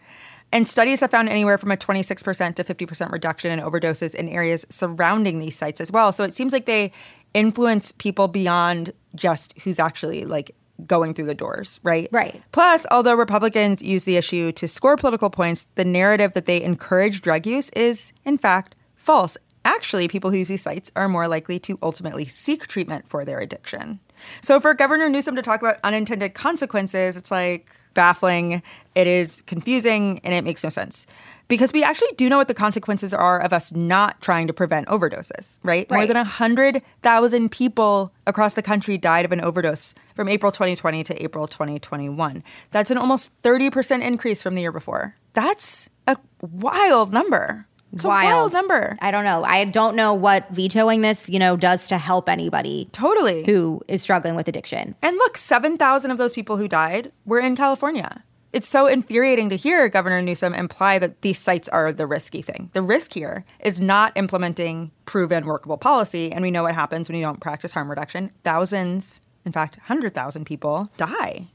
And 0.52 0.68
studies 0.68 1.02
have 1.02 1.12
found 1.12 1.30
anywhere 1.30 1.58
from 1.58 1.72
a 1.72 1.78
26% 1.78 2.56
to 2.56 2.64
50% 2.64 3.12
reduction 3.12 3.52
in 3.52 3.60
overdoses 3.60 4.16
in 4.16 4.28
areas 4.30 4.66
surrounding 4.70 5.40
these 5.40 5.56
sites 5.56 5.80
as 5.80 5.92
well. 5.92 6.12
So 6.12 6.24
it 6.24 6.34
seems 6.34 6.54
like 6.54 6.66
they 6.66 6.92
influence 7.34 7.92
people 7.92 8.28
beyond 8.28 8.92
just 9.14 9.58
who's 9.60 9.78
actually 9.80 10.26
like 10.26 10.56
going 10.88 11.14
through 11.14 11.26
the 11.26 11.36
doors, 11.36 11.80
right? 11.84 12.08
Right. 12.12 12.42
Plus, 12.52 12.86
although 12.90 13.16
Republicans 13.16 13.82
use 13.82 14.06
the 14.06 14.18
issue 14.18 14.52
to 14.54 14.68
score 14.68 14.98
political 14.98 15.30
points, 15.30 15.68
the 15.76 15.86
narrative 15.86 16.34
that 16.34 16.46
they 16.46 16.62
encourage 16.62 17.22
drug 17.22 17.46
use 17.46 17.70
is, 17.72 18.14
in 18.26 18.38
fact, 18.38 18.76
false. 18.96 19.38
Actually, 19.70 20.08
people 20.08 20.32
who 20.32 20.38
use 20.38 20.48
these 20.48 20.64
sites 20.64 20.92
are 20.96 21.08
more 21.08 21.28
likely 21.28 21.60
to 21.60 21.78
ultimately 21.84 22.26
seek 22.26 22.66
treatment 22.66 23.08
for 23.08 23.24
their 23.24 23.40
addiction. 23.40 24.00
So, 24.42 24.60
for 24.60 24.74
Governor 24.74 25.10
Newsom 25.10 25.36
to 25.36 25.44
talk 25.44 25.62
about 25.62 25.78
unintended 25.84 26.34
consequences, 26.34 27.16
it's 27.16 27.30
like 27.30 27.70
baffling, 27.94 28.64
it 28.96 29.06
is 29.06 29.42
confusing, 29.42 30.22
and 30.24 30.34
it 30.34 30.44
makes 30.44 30.64
no 30.64 30.72
sense. 30.72 31.06
Because 31.48 31.72
we 31.72 31.84
actually 31.84 32.12
do 32.18 32.30
know 32.30 32.38
what 32.40 32.48
the 32.48 32.56
consequences 32.56 33.14
are 33.14 33.40
of 33.40 33.54
us 33.54 33.72
not 33.72 34.20
trying 34.22 34.48
to 34.48 34.54
prevent 34.54 34.88
overdoses, 34.88 35.60
right? 35.62 35.86
right. 35.92 35.98
More 35.98 36.08
than 36.08 36.18
100,000 36.18 37.52
people 37.52 38.12
across 38.26 38.56
the 38.56 38.64
country 38.64 38.98
died 38.98 39.24
of 39.24 39.32
an 39.32 39.40
overdose 39.40 39.94
from 40.16 40.28
April 40.28 40.52
2020 40.52 41.04
to 41.04 41.24
April 41.24 41.46
2021. 41.46 42.44
That's 42.72 42.90
an 42.90 42.98
almost 42.98 43.40
30% 43.44 44.02
increase 44.02 44.42
from 44.42 44.56
the 44.56 44.62
year 44.62 44.72
before. 44.72 45.16
That's 45.34 45.90
a 46.08 46.18
wild 46.42 47.14
number. 47.14 47.68
It's 47.94 48.06
a 48.06 48.08
wild 48.08 48.54
number. 48.54 48.98
I 49.02 49.12
don't 49.12 49.24
know. 49.24 49.44
I 49.44 49.66
don't 49.66 49.96
know 49.96 50.14
what 50.14 50.50
vetoing 50.50 51.02
this, 51.02 51.30
you 51.30 51.40
know, 51.40 51.58
does 51.58 51.88
to 51.88 51.98
help 51.98 52.30
anybody 52.30 52.90
Totally. 52.92 53.44
who 53.46 53.82
is 53.88 54.02
struggling 54.02 54.36
with 54.36 54.48
addiction. 54.48 54.96
And 55.02 55.18
look, 55.18 55.38
7,000 55.38 56.12
of 56.12 56.18
those 56.18 56.34
people 56.34 56.58
who 56.58 56.68
died 56.68 57.12
were 57.26 57.40
in 57.40 57.56
California. 57.56 58.24
It's 58.52 58.68
so 58.68 58.88
infuriating 58.88 59.50
to 59.52 59.56
hear 59.56 59.88
Governor 59.90 60.22
Newsom 60.24 60.56
imply 60.56 60.98
that 60.98 61.22
these 61.22 61.38
sites 61.38 61.70
are 61.70 61.94
the 61.94 62.08
risky 62.08 62.42
thing. 62.42 62.72
The 62.74 62.82
risk 62.82 63.14
here 63.14 63.46
is 63.60 63.80
not 63.80 64.12
implementing 64.16 64.92
proven 65.06 65.46
workable 65.46 65.78
policy. 65.78 66.32
And 66.32 66.42
we 66.42 66.50
know 66.50 66.64
what 66.64 66.74
happens 66.74 67.08
when 67.10 67.16
you 67.16 67.24
don't 67.24 67.40
practice 67.40 67.74
harm 67.74 67.90
reduction. 67.90 68.32
Thousands, 68.44 69.22
in 69.46 69.52
fact, 69.52 69.78
100,000 69.78 70.46
people 70.46 70.90
die. 70.98 71.50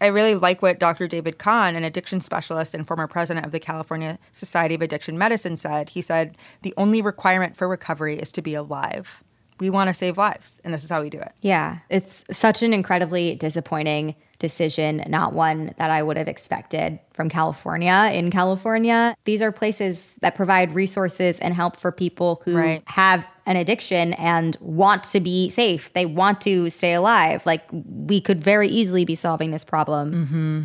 I 0.00 0.06
really 0.06 0.34
like 0.34 0.62
what 0.62 0.78
Dr. 0.78 1.06
David 1.06 1.38
Kahn, 1.38 1.76
an 1.76 1.84
addiction 1.84 2.20
specialist 2.20 2.74
and 2.74 2.86
former 2.86 3.06
president 3.06 3.44
of 3.44 3.52
the 3.52 3.60
California 3.60 4.18
Society 4.32 4.74
of 4.74 4.82
Addiction 4.82 5.18
Medicine, 5.18 5.56
said. 5.56 5.90
He 5.90 6.00
said, 6.00 6.36
The 6.62 6.74
only 6.76 7.02
requirement 7.02 7.56
for 7.56 7.68
recovery 7.68 8.18
is 8.18 8.32
to 8.32 8.42
be 8.42 8.54
alive. 8.54 9.22
We 9.58 9.68
want 9.68 9.88
to 9.88 9.94
save 9.94 10.16
lives, 10.16 10.60
and 10.64 10.72
this 10.72 10.84
is 10.84 10.90
how 10.90 11.02
we 11.02 11.10
do 11.10 11.20
it. 11.20 11.32
Yeah, 11.42 11.80
it's 11.90 12.24
such 12.32 12.62
an 12.62 12.72
incredibly 12.72 13.34
disappointing 13.34 14.14
decision, 14.40 15.04
not 15.06 15.32
one 15.32 15.72
that 15.78 15.90
I 15.90 16.02
would 16.02 16.16
have 16.16 16.26
expected 16.26 16.98
from 17.12 17.28
California. 17.28 18.10
In 18.12 18.30
California, 18.32 19.14
these 19.24 19.40
are 19.40 19.52
places 19.52 20.16
that 20.22 20.34
provide 20.34 20.74
resources 20.74 21.38
and 21.38 21.54
help 21.54 21.76
for 21.76 21.92
people 21.92 22.42
who 22.44 22.56
Right. 22.56 22.82
have 22.86 23.28
an 23.46 23.56
addiction 23.56 24.14
and 24.14 24.56
want 24.60 25.04
to 25.04 25.20
be 25.20 25.50
safe. 25.50 25.92
They 25.92 26.06
want 26.06 26.40
to 26.40 26.68
stay 26.70 26.94
alive. 26.94 27.46
Like 27.46 27.62
we 27.72 28.20
could 28.20 28.42
very 28.42 28.66
easily 28.68 29.04
be 29.04 29.14
solving 29.14 29.52
this 29.52 29.62
problem. 29.64 30.12
Mm-hmm. 30.12 30.62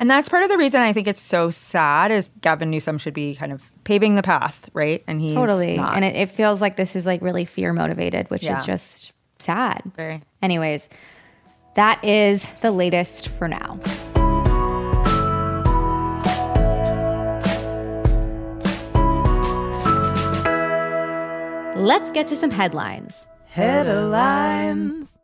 And 0.00 0.08
that's 0.10 0.28
part 0.28 0.44
of 0.44 0.48
the 0.48 0.56
reason 0.56 0.80
I 0.80 0.92
think 0.92 1.08
it's 1.08 1.20
so 1.20 1.50
sad 1.50 2.12
is 2.12 2.30
Gavin 2.40 2.70
Newsom 2.70 2.98
should 2.98 3.14
be 3.14 3.34
kind 3.34 3.50
of 3.50 3.60
paving 3.82 4.14
the 4.14 4.22
path, 4.22 4.70
right? 4.72 5.02
And 5.08 5.20
he's 5.20 5.34
Totally. 5.34 5.76
not. 5.76 5.96
And 5.96 6.04
it, 6.04 6.14
it 6.14 6.30
feels 6.30 6.60
like 6.60 6.76
this 6.76 6.94
is 6.94 7.04
like 7.04 7.20
really 7.20 7.44
fear 7.44 7.72
motivated, 7.72 8.30
which 8.30 8.44
Yeah. 8.44 8.52
is 8.56 8.64
just 8.64 9.12
sad. 9.40 9.82
Very. 9.96 10.22
Anyways, 10.40 10.88
that 11.78 12.04
is 12.04 12.44
the 12.60 12.72
latest 12.72 13.28
for 13.28 13.46
now. 13.46 13.78
Let's 21.76 22.10
get 22.10 22.26
to 22.26 22.34
some 22.34 22.50
headlines. 22.50 23.28
Headlines. 23.46 25.16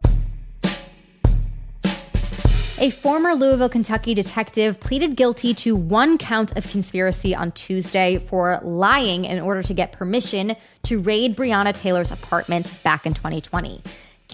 A 2.78 2.90
former 2.90 3.34
Louisville, 3.34 3.68
Kentucky 3.68 4.14
detective 4.14 4.78
pleaded 4.78 5.16
guilty 5.16 5.54
to 5.54 5.75
one 5.75 6.18
count 6.18 6.56
of 6.56 6.70
conspiracy 6.70 7.34
on 7.34 7.50
Tuesday 7.50 8.18
for 8.18 8.61
lying 8.62 9.25
in 9.25 9.40
order 9.40 9.64
to 9.64 9.75
get 9.75 9.90
permission 9.90 10.54
to 10.84 11.00
raid 11.00 11.34
Breonna 11.34 11.75
Taylor's 11.75 12.12
apartment 12.12 12.80
back 12.84 13.06
in 13.06 13.14
2020. 13.14 13.82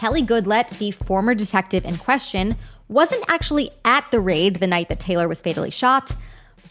Kelly 0.01 0.23
Goodlett, 0.23 0.71
the 0.79 0.93
former 0.93 1.35
detective 1.35 1.85
in 1.85 1.99
question, 1.99 2.57
wasn't 2.89 3.23
actually 3.29 3.71
at 3.85 4.11
the 4.11 4.19
raid 4.19 4.57
the 4.57 4.67
night 4.67 4.89
that 4.89 4.99
Taylor 4.99 5.29
was 5.29 5.43
fatally 5.43 5.71
shot, 5.71 6.17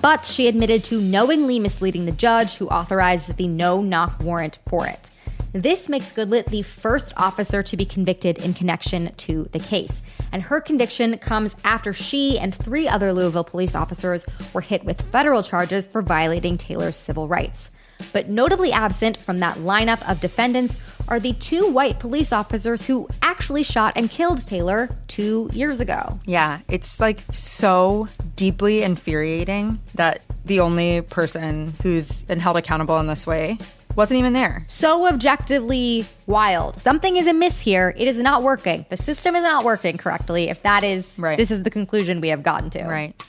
but 0.01 0.25
she 0.25 0.47
admitted 0.47 0.83
to 0.85 0.99
knowingly 0.99 1.59
misleading 1.59 2.07
the 2.07 2.11
judge 2.11 2.55
who 2.55 2.67
authorized 2.69 3.37
the 3.37 3.45
no 3.45 3.83
knock 3.83 4.19
warrant 4.23 4.57
for 4.67 4.87
it. 4.87 5.11
This 5.53 5.89
makes 5.89 6.11
Goodlett 6.11 6.47
the 6.47 6.63
first 6.63 7.13
officer 7.17 7.61
to 7.61 7.77
be 7.77 7.85
convicted 7.85 8.41
in 8.41 8.55
connection 8.55 9.13
to 9.17 9.47
the 9.51 9.59
case. 9.59 10.01
And 10.31 10.41
her 10.41 10.59
conviction 10.59 11.19
comes 11.19 11.55
after 11.63 11.93
she 11.93 12.39
and 12.39 12.55
three 12.55 12.87
other 12.87 13.13
Louisville 13.13 13.43
police 13.43 13.75
officers 13.75 14.25
were 14.53 14.61
hit 14.61 14.83
with 14.85 15.01
federal 15.11 15.43
charges 15.43 15.87
for 15.87 16.01
violating 16.01 16.57
Taylor's 16.57 16.97
civil 16.97 17.27
rights. 17.27 17.69
But 18.13 18.29
notably 18.29 18.71
absent 18.71 19.21
from 19.21 19.39
that 19.39 19.57
lineup 19.57 20.07
of 20.09 20.19
defendants 20.19 20.79
are 21.07 21.19
the 21.19 21.33
two 21.33 21.71
white 21.71 21.99
police 21.99 22.31
officers 22.31 22.83
who 22.85 23.07
actually 23.21 23.63
shot 23.63 23.93
and 23.95 24.09
killed 24.09 24.45
Taylor 24.45 24.89
two 25.07 25.49
years 25.53 25.79
ago. 25.79 26.19
Yeah, 26.25 26.59
it's 26.67 26.99
like 26.99 27.19
so 27.31 28.07
deeply 28.35 28.83
infuriating 28.83 29.79
that 29.95 30.21
the 30.45 30.59
only 30.59 31.01
person 31.01 31.73
who's 31.83 32.23
been 32.23 32.39
held 32.39 32.57
accountable 32.57 32.99
in 32.99 33.07
this 33.07 33.27
way 33.27 33.57
wasn't 33.95 34.19
even 34.19 34.33
there. 34.33 34.63
So 34.67 35.07
objectively 35.07 36.05
wild. 36.27 36.81
Something 36.81 37.17
is 37.17 37.27
amiss 37.27 37.59
here. 37.59 37.93
It 37.97 38.07
is 38.07 38.17
not 38.17 38.43
working. 38.43 38.85
The 38.89 38.97
system 38.97 39.35
is 39.35 39.43
not 39.43 39.65
working 39.65 39.97
correctly. 39.97 40.49
If 40.49 40.61
that 40.63 40.83
is, 40.83 41.17
Right. 41.19 41.37
this 41.37 41.51
is 41.51 41.63
the 41.63 41.69
conclusion 41.71 42.21
we 42.21 42.29
have 42.29 42.43
gotten 42.43 42.69
to. 42.71 42.83
Right. 42.85 43.21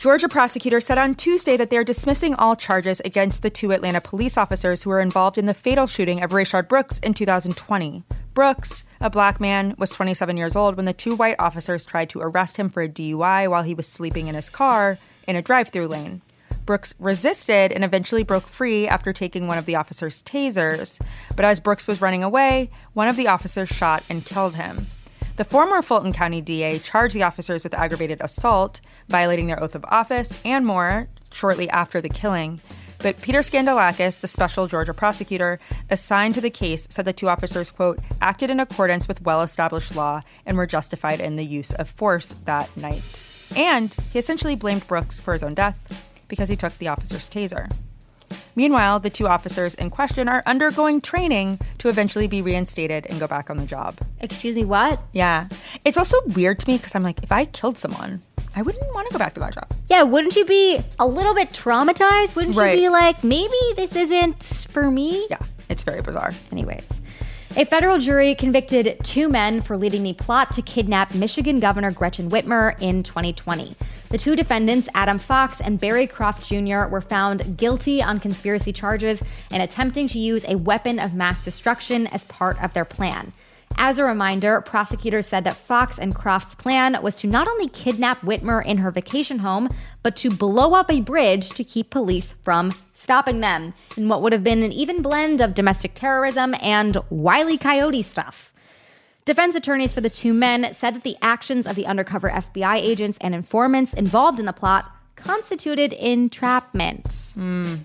Georgia 0.00 0.28
prosecutors 0.28 0.86
said 0.86 0.96
on 0.96 1.14
Tuesday 1.14 1.58
that 1.58 1.68
they're 1.68 1.84
dismissing 1.84 2.34
all 2.36 2.56
charges 2.56 3.00
against 3.00 3.42
the 3.42 3.50
two 3.50 3.70
Atlanta 3.70 4.00
police 4.00 4.38
officers 4.38 4.82
who 4.82 4.88
were 4.88 4.98
involved 4.98 5.36
in 5.36 5.44
the 5.44 5.52
fatal 5.52 5.86
shooting 5.86 6.22
of 6.22 6.30
Rayshard 6.30 6.68
Brooks 6.68 6.98
in 7.00 7.12
2020. 7.12 8.02
Brooks, 8.32 8.84
a 8.98 9.10
black 9.10 9.42
man, 9.42 9.74
was 9.76 9.90
27 9.90 10.38
years 10.38 10.56
old 10.56 10.78
when 10.78 10.86
the 10.86 10.94
two 10.94 11.14
white 11.14 11.36
officers 11.38 11.84
tried 11.84 12.08
to 12.08 12.20
arrest 12.22 12.56
him 12.56 12.70
for 12.70 12.82
a 12.82 12.88
DUI 12.88 13.46
while 13.50 13.62
he 13.62 13.74
was 13.74 13.86
sleeping 13.86 14.26
in 14.28 14.34
his 14.34 14.48
car 14.48 14.96
in 15.28 15.36
a 15.36 15.42
drive 15.42 15.68
through 15.68 15.88
lane. 15.88 16.22
Brooks 16.64 16.94
resisted 16.98 17.70
and 17.70 17.84
eventually 17.84 18.22
broke 18.22 18.46
free 18.46 18.88
after 18.88 19.12
taking 19.12 19.48
one 19.48 19.58
of 19.58 19.66
the 19.66 19.76
officers' 19.76 20.22
tasers. 20.22 20.98
But 21.36 21.44
as 21.44 21.60
Brooks 21.60 21.86
was 21.86 22.00
running 22.00 22.22
away, 22.22 22.70
one 22.94 23.08
of 23.08 23.16
the 23.16 23.28
officers 23.28 23.68
shot 23.68 24.02
and 24.08 24.24
killed 24.24 24.56
him. 24.56 24.86
The 25.40 25.44
former 25.46 25.80
Fulton 25.80 26.12
County 26.12 26.42
DA 26.42 26.78
charged 26.78 27.14
the 27.14 27.22
officers 27.22 27.64
with 27.64 27.72
aggravated 27.72 28.20
assault, 28.20 28.82
violating 29.08 29.46
their 29.46 29.58
oath 29.58 29.74
of 29.74 29.86
office, 29.86 30.38
and 30.44 30.66
more 30.66 31.08
shortly 31.32 31.66
after 31.70 32.02
the 32.02 32.10
killing. 32.10 32.60
But 32.98 33.22
Peter 33.22 33.38
Skandalakis, 33.38 34.20
the 34.20 34.28
special 34.28 34.66
Georgia 34.66 34.92
prosecutor 34.92 35.58
assigned 35.88 36.34
to 36.34 36.42
the 36.42 36.50
case, 36.50 36.86
said 36.90 37.06
the 37.06 37.14
two 37.14 37.30
officers, 37.30 37.70
quote, 37.70 38.00
acted 38.20 38.50
in 38.50 38.60
accordance 38.60 39.08
with 39.08 39.22
well 39.22 39.40
established 39.40 39.96
law 39.96 40.20
and 40.44 40.58
were 40.58 40.66
justified 40.66 41.20
in 41.20 41.36
the 41.36 41.46
use 41.46 41.72
of 41.72 41.88
force 41.88 42.32
that 42.44 42.76
night. 42.76 43.22
And 43.56 43.96
he 44.12 44.18
essentially 44.18 44.56
blamed 44.56 44.86
Brooks 44.88 45.20
for 45.20 45.32
his 45.32 45.42
own 45.42 45.54
death. 45.54 46.06
because 46.28 46.50
he 46.50 46.54
took 46.56 46.76
the 46.76 46.88
officer's 46.88 47.30
taser. 47.30 47.72
Meanwhile, 48.56 49.00
the 49.00 49.10
two 49.10 49.26
officers 49.28 49.74
in 49.74 49.90
question 49.90 50.28
are 50.28 50.42
undergoing 50.46 51.00
training 51.00 51.58
to 51.78 51.88
eventually 51.88 52.26
be 52.26 52.42
reinstated 52.42 53.06
and 53.08 53.18
go 53.20 53.26
back 53.26 53.50
on 53.50 53.56
the 53.58 53.66
job. 53.66 53.96
Excuse 54.20 54.54
me, 54.54 54.64
what? 54.64 55.00
Yeah. 55.12 55.48
It's 55.84 55.96
also 55.96 56.16
weird 56.34 56.58
to 56.60 56.68
me 56.68 56.76
because 56.76 56.94
I'm 56.94 57.02
like, 57.02 57.22
if 57.22 57.30
I 57.32 57.44
killed 57.44 57.78
someone, 57.78 58.22
I 58.56 58.62
wouldn't 58.62 58.84
want 58.94 59.08
to 59.08 59.12
go 59.14 59.18
back 59.18 59.34
to 59.34 59.40
that 59.40 59.54
job. 59.54 59.68
Yeah, 59.88 60.02
wouldn't 60.02 60.34
you 60.36 60.44
be 60.44 60.80
a 60.98 61.06
little 61.06 61.34
bit 61.34 61.50
traumatized? 61.50 62.34
Wouldn't 62.34 62.56
Right. 62.56 62.74
you 62.76 62.84
be 62.84 62.88
like, 62.88 63.22
maybe 63.22 63.54
this 63.76 63.94
isn't 63.94 64.42
for 64.70 64.90
me? 64.90 65.26
Yeah, 65.30 65.38
it's 65.68 65.84
very 65.84 66.02
bizarre. 66.02 66.32
Anyways, 66.50 66.84
a 67.56 67.64
federal 67.64 67.98
jury 67.98 68.34
convicted 68.34 68.98
two 69.04 69.28
men 69.28 69.60
for 69.60 69.76
leading 69.76 70.02
the 70.02 70.12
plot 70.14 70.52
to 70.54 70.62
kidnap 70.62 71.14
Michigan 71.14 71.60
Governor 71.60 71.92
Gretchen 71.92 72.28
Whitmer 72.28 72.74
in 72.80 73.02
2020. 73.04 73.76
The 74.10 74.18
two 74.18 74.34
defendants, 74.34 74.88
Adam 74.92 75.20
Fox 75.20 75.60
and 75.60 75.78
Barry 75.78 76.08
Croft 76.08 76.48
Jr., 76.48 76.88
were 76.88 77.00
found 77.00 77.56
guilty 77.56 78.02
on 78.02 78.18
conspiracy 78.18 78.72
charges 78.72 79.22
and 79.52 79.62
attempting 79.62 80.08
to 80.08 80.18
use 80.18 80.44
a 80.48 80.56
weapon 80.56 80.98
of 80.98 81.14
mass 81.14 81.44
destruction 81.44 82.08
as 82.08 82.24
part 82.24 82.60
of 82.60 82.74
their 82.74 82.84
plan. 82.84 83.32
As 83.76 84.00
a 84.00 84.04
reminder, 84.04 84.60
prosecutors 84.62 85.28
said 85.28 85.44
that 85.44 85.54
Fox 85.54 85.96
and 85.96 86.12
Croft's 86.12 86.56
plan 86.56 87.00
was 87.00 87.14
to 87.20 87.28
not 87.28 87.46
only 87.46 87.68
kidnap 87.68 88.22
Whitmer 88.22 88.66
in 88.66 88.78
her 88.78 88.90
vacation 88.90 89.38
home, 89.38 89.68
but 90.02 90.16
to 90.16 90.28
blow 90.28 90.74
up 90.74 90.90
a 90.90 91.00
bridge 91.00 91.50
to 91.50 91.62
keep 91.62 91.90
police 91.90 92.32
from 92.42 92.72
stopping 92.94 93.38
them 93.38 93.74
in 93.96 94.08
what 94.08 94.22
would 94.22 94.32
have 94.32 94.42
been 94.42 94.64
an 94.64 94.72
even 94.72 95.02
blend 95.02 95.40
of 95.40 95.54
domestic 95.54 95.94
terrorism 95.94 96.56
and 96.60 96.96
wily 97.10 97.56
coyote 97.56 98.02
stuff. 98.02 98.49
Defense 99.30 99.54
attorneys 99.54 99.94
for 99.94 100.00
the 100.00 100.10
two 100.10 100.34
men 100.34 100.74
said 100.74 100.92
that 100.96 101.04
the 101.04 101.16
actions 101.22 101.68
of 101.68 101.76
the 101.76 101.86
undercover 101.86 102.28
FBI 102.28 102.78
agents 102.78 103.16
and 103.20 103.32
informants 103.32 103.94
involved 103.94 104.40
in 104.40 104.46
the 104.46 104.52
plot 104.52 104.90
constituted 105.24 105.92
entrapment. 105.92 107.32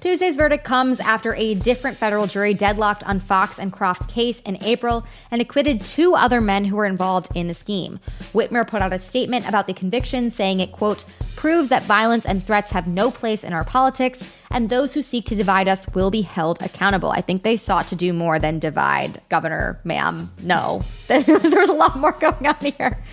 Tuesday's 0.02 0.36
verdict 0.36 0.64
comes 0.64 1.00
after 1.00 1.34
a 1.36 1.56
different 1.56 1.98
federal 1.98 2.28
jury 2.28 2.54
deadlocked 2.54 3.04
on 3.04 3.20
Fox 3.20 3.60
and 3.60 3.72
Croft's 3.72 4.08
case 4.08 4.40
in 4.42 4.58
April 4.64 5.06
and 5.32 5.42
acquitted 5.42 5.80
two 5.80 6.16
other 6.16 6.42
men 6.42 6.66
who 6.66 6.76
were 6.76 6.86
involved 6.86 7.30
in 7.36 7.48
the 7.48 7.54
scheme. 7.54 8.00
Whitmer 8.34 8.68
put 8.68 8.82
out 8.82 8.94
a 8.94 9.00
statement 9.00 9.48
about 9.48 9.68
the 9.68 9.74
conviction 9.74 10.32
saying 10.32 10.60
it, 10.60 10.72
quote, 10.72 11.06
proves 11.36 11.70
that 11.70 11.84
violence 11.84 12.26
and 12.26 12.44
threats 12.44 12.72
have 12.72 12.88
no 12.88 13.12
place 13.12 13.44
in 13.44 13.54
our 13.54 13.64
politics 13.64 14.34
and 14.52 14.70
those 14.70 14.94
who 14.94 15.02
seek 15.02 15.26
to 15.26 15.36
divide 15.36 15.68
us 15.68 15.88
will 15.94 16.10
be 16.10 16.22
held 16.22 16.62
accountable. 16.62 17.10
I 17.10 17.22
think 17.22 17.44
they 17.44 17.58
sought 17.58 17.88
to 17.88 17.96
do 17.96 18.14
more 18.14 18.40
than 18.40 18.60
divide, 18.60 19.22
Governor, 19.30 19.80
ma'am. 19.84 20.30
No, 20.44 20.84
there 21.08 21.24
was 21.28 21.70
a 21.70 21.74
lot 21.74 21.98
more 22.00 22.14
going 22.14 22.48
on 22.48 22.56
here. 22.62 23.04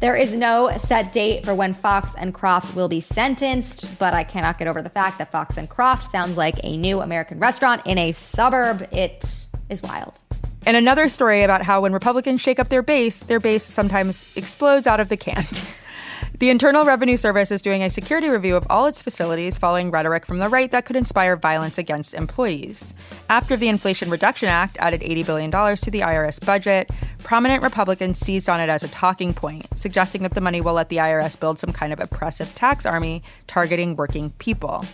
There 0.00 0.14
is 0.14 0.32
no 0.32 0.70
set 0.78 1.12
date 1.12 1.44
for 1.44 1.56
when 1.56 1.74
Fox 1.74 2.10
and 2.16 2.32
Croft 2.32 2.76
will 2.76 2.88
be 2.88 3.00
sentenced, 3.00 3.98
but 3.98 4.14
I 4.14 4.22
cannot 4.22 4.56
get 4.56 4.68
over 4.68 4.80
the 4.80 4.90
fact 4.90 5.18
that 5.18 5.32
Fox 5.32 5.56
and 5.56 5.68
Croft 5.68 6.12
sounds 6.12 6.36
like 6.36 6.54
a 6.62 6.76
new 6.76 7.00
American 7.00 7.40
restaurant 7.40 7.82
in 7.84 7.98
a 7.98 8.12
suburb. 8.12 8.86
It 8.92 9.48
is 9.68 9.82
wild. 9.82 10.14
And 10.64 10.76
another 10.76 11.08
story 11.08 11.42
about 11.42 11.62
how 11.62 11.80
when 11.80 11.92
Republicans 11.92 12.40
shake 12.40 12.60
up 12.60 12.68
their 12.68 12.82
base, 12.82 13.20
their 13.20 13.40
base 13.40 13.64
sometimes 13.64 14.24
explodes 14.36 14.86
out 14.86 15.00
of 15.00 15.08
the 15.08 15.16
can. 15.16 15.44
The 16.38 16.50
Internal 16.50 16.84
Revenue 16.84 17.16
Service 17.16 17.50
is 17.50 17.62
doing 17.62 17.82
a 17.82 17.90
security 17.90 18.28
review 18.28 18.54
of 18.54 18.64
all 18.70 18.86
its 18.86 19.02
facilities 19.02 19.58
following 19.58 19.90
rhetoric 19.90 20.24
from 20.24 20.38
the 20.38 20.48
right 20.48 20.70
that 20.70 20.84
could 20.84 20.94
inspire 20.94 21.34
violence 21.34 21.78
against 21.78 22.14
employees. 22.14 22.94
After 23.28 23.56
the 23.56 23.66
Inflation 23.66 24.08
Reduction 24.08 24.48
Act 24.48 24.76
added 24.78 25.00
$80 25.00 25.26
billion 25.26 25.50
to 25.50 25.90
the 25.90 25.98
IRS 25.98 26.46
budget, 26.46 26.90
prominent 27.24 27.64
Republicans 27.64 28.20
seized 28.20 28.48
on 28.48 28.60
it 28.60 28.68
as 28.68 28.84
a 28.84 28.88
talking 28.88 29.34
point, 29.34 29.66
suggesting 29.76 30.22
that 30.22 30.34
the 30.34 30.40
money 30.40 30.60
will 30.60 30.74
let 30.74 30.90
the 30.90 30.98
IRS 30.98 31.38
build 31.40 31.58
some 31.58 31.72
kind 31.72 31.92
of 31.92 31.98
oppressive 31.98 32.54
tax 32.54 32.86
army 32.86 33.24
targeting 33.48 33.96
working 33.96 34.30
people. 34.38 34.84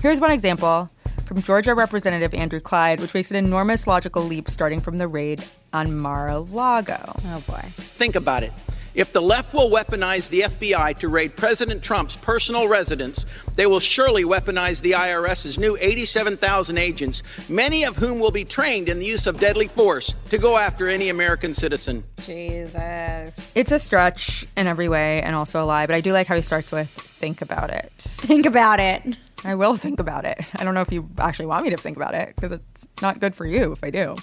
Here's 0.00 0.20
one 0.20 0.30
example 0.30 0.88
from 1.26 1.42
Georgia 1.42 1.74
Representative 1.74 2.32
Andrew 2.34 2.60
Clyde, 2.60 3.00
which 3.00 3.14
makes 3.14 3.32
an 3.32 3.36
enormous 3.36 3.88
logical 3.88 4.22
leap 4.22 4.48
starting 4.48 4.78
from 4.78 4.98
the 4.98 5.08
raid 5.08 5.44
on 5.72 5.96
Mar 5.98 6.28
a 6.28 6.38
Lago. 6.38 7.18
Oh 7.26 7.42
boy. 7.48 7.64
Think 7.74 8.14
about 8.14 8.44
it. 8.44 8.52
If 8.94 9.12
the 9.12 9.20
left 9.20 9.52
will 9.52 9.70
weaponize 9.70 10.28
the 10.28 10.42
FBI 10.42 10.96
to 10.98 11.08
raid 11.08 11.36
President 11.36 11.82
Trump's 11.82 12.14
personal 12.14 12.68
residence, 12.68 13.26
they 13.56 13.66
will 13.66 13.80
surely 13.80 14.22
weaponize 14.22 14.82
the 14.82 14.92
IRS's 14.92 15.58
new 15.58 15.76
87,000 15.80 16.78
agents, 16.78 17.24
many 17.48 17.84
of 17.84 17.96
whom 17.96 18.20
will 18.20 18.30
be 18.30 18.44
trained 18.44 18.88
in 18.88 19.00
the 19.00 19.06
use 19.06 19.26
of 19.26 19.40
deadly 19.40 19.66
force 19.66 20.14
to 20.30 20.38
go 20.38 20.56
after 20.56 20.88
any 20.88 21.08
American 21.08 21.54
citizen. 21.54 22.04
Jesus. 22.22 23.52
It's 23.56 23.72
a 23.72 23.80
stretch 23.80 24.46
in 24.56 24.68
every 24.68 24.88
way 24.88 25.22
and 25.22 25.34
also 25.34 25.62
a 25.62 25.66
lie, 25.66 25.86
but 25.86 25.96
I 25.96 26.00
do 26.00 26.12
like 26.12 26.28
how 26.28 26.36
he 26.36 26.42
starts 26.42 26.70
with 26.70 26.88
think 26.88 27.42
about 27.42 27.70
it. 27.70 27.92
Think 27.98 28.46
about 28.46 28.78
it. 28.78 29.16
I 29.44 29.56
will 29.56 29.76
think 29.76 29.98
about 29.98 30.24
it. 30.24 30.38
I 30.54 30.62
don't 30.62 30.74
know 30.74 30.82
if 30.82 30.92
you 30.92 31.10
actually 31.18 31.46
want 31.46 31.64
me 31.64 31.70
to 31.70 31.76
think 31.76 31.96
about 31.96 32.14
it 32.14 32.34
because 32.36 32.52
it's 32.52 32.88
not 33.02 33.18
good 33.18 33.34
for 33.34 33.44
you 33.44 33.72
if 33.72 33.82
I 33.82 33.90
do. 33.90 34.14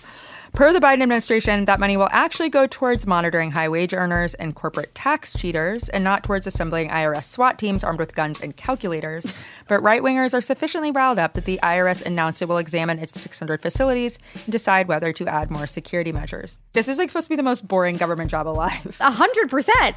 Per 0.53 0.73
the 0.73 0.81
Biden 0.81 1.01
administration, 1.01 1.63
that 1.63 1.79
money 1.79 1.95
will 1.95 2.09
actually 2.11 2.49
go 2.49 2.67
towards 2.67 3.07
monitoring 3.07 3.51
high 3.51 3.69
wage 3.69 3.93
earners 3.93 4.33
and 4.33 4.53
corporate 4.53 4.93
tax 4.93 5.33
cheaters 5.33 5.87
and 5.87 6.03
not 6.03 6.25
towards 6.25 6.45
assembling 6.45 6.89
IRS 6.89 7.23
SWAT 7.23 7.57
teams 7.57 7.85
armed 7.85 7.99
with 7.99 8.15
guns 8.15 8.41
and 8.41 8.55
calculators. 8.57 9.33
But 9.67 9.81
right 9.83 10.01
wingers 10.01 10.33
are 10.33 10.41
sufficiently 10.41 10.91
riled 10.91 11.17
up 11.17 11.31
that 11.31 11.45
the 11.45 11.57
IRS 11.63 12.05
announced 12.05 12.41
it 12.41 12.49
will 12.49 12.57
examine 12.57 12.99
its 12.99 13.17
600 13.17 13.61
facilities 13.61 14.19
and 14.33 14.51
decide 14.51 14.89
whether 14.89 15.13
to 15.13 15.27
add 15.27 15.49
more 15.49 15.65
security 15.65 16.11
measures. 16.11 16.61
This 16.73 16.89
is 16.89 16.97
like 16.97 17.09
supposed 17.09 17.27
to 17.27 17.29
be 17.29 17.37
the 17.37 17.43
most 17.43 17.65
boring 17.69 17.95
government 17.95 18.31
job 18.31 18.49
alive. 18.49 18.97
A 18.99 19.11
hundred 19.11 19.49
percent. 19.49 19.95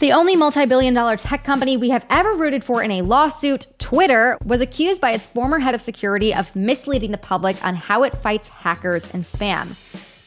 The 0.00 0.12
only 0.12 0.34
multi 0.34 0.64
billion 0.64 0.94
dollar 0.94 1.18
tech 1.18 1.44
company 1.44 1.76
we 1.76 1.90
have 1.90 2.06
ever 2.08 2.34
rooted 2.34 2.64
for 2.64 2.82
in 2.82 2.90
a 2.90 3.02
lawsuit, 3.02 3.66
Twitter, 3.78 4.38
was 4.42 4.62
accused 4.62 4.98
by 4.98 5.12
its 5.12 5.26
former 5.26 5.58
head 5.58 5.74
of 5.74 5.82
security 5.82 6.34
of 6.34 6.56
misleading 6.56 7.10
the 7.10 7.18
public 7.18 7.62
on 7.62 7.74
how 7.74 8.04
it 8.04 8.16
fights 8.16 8.48
hackers 8.48 9.12
and 9.12 9.24
spam. 9.24 9.76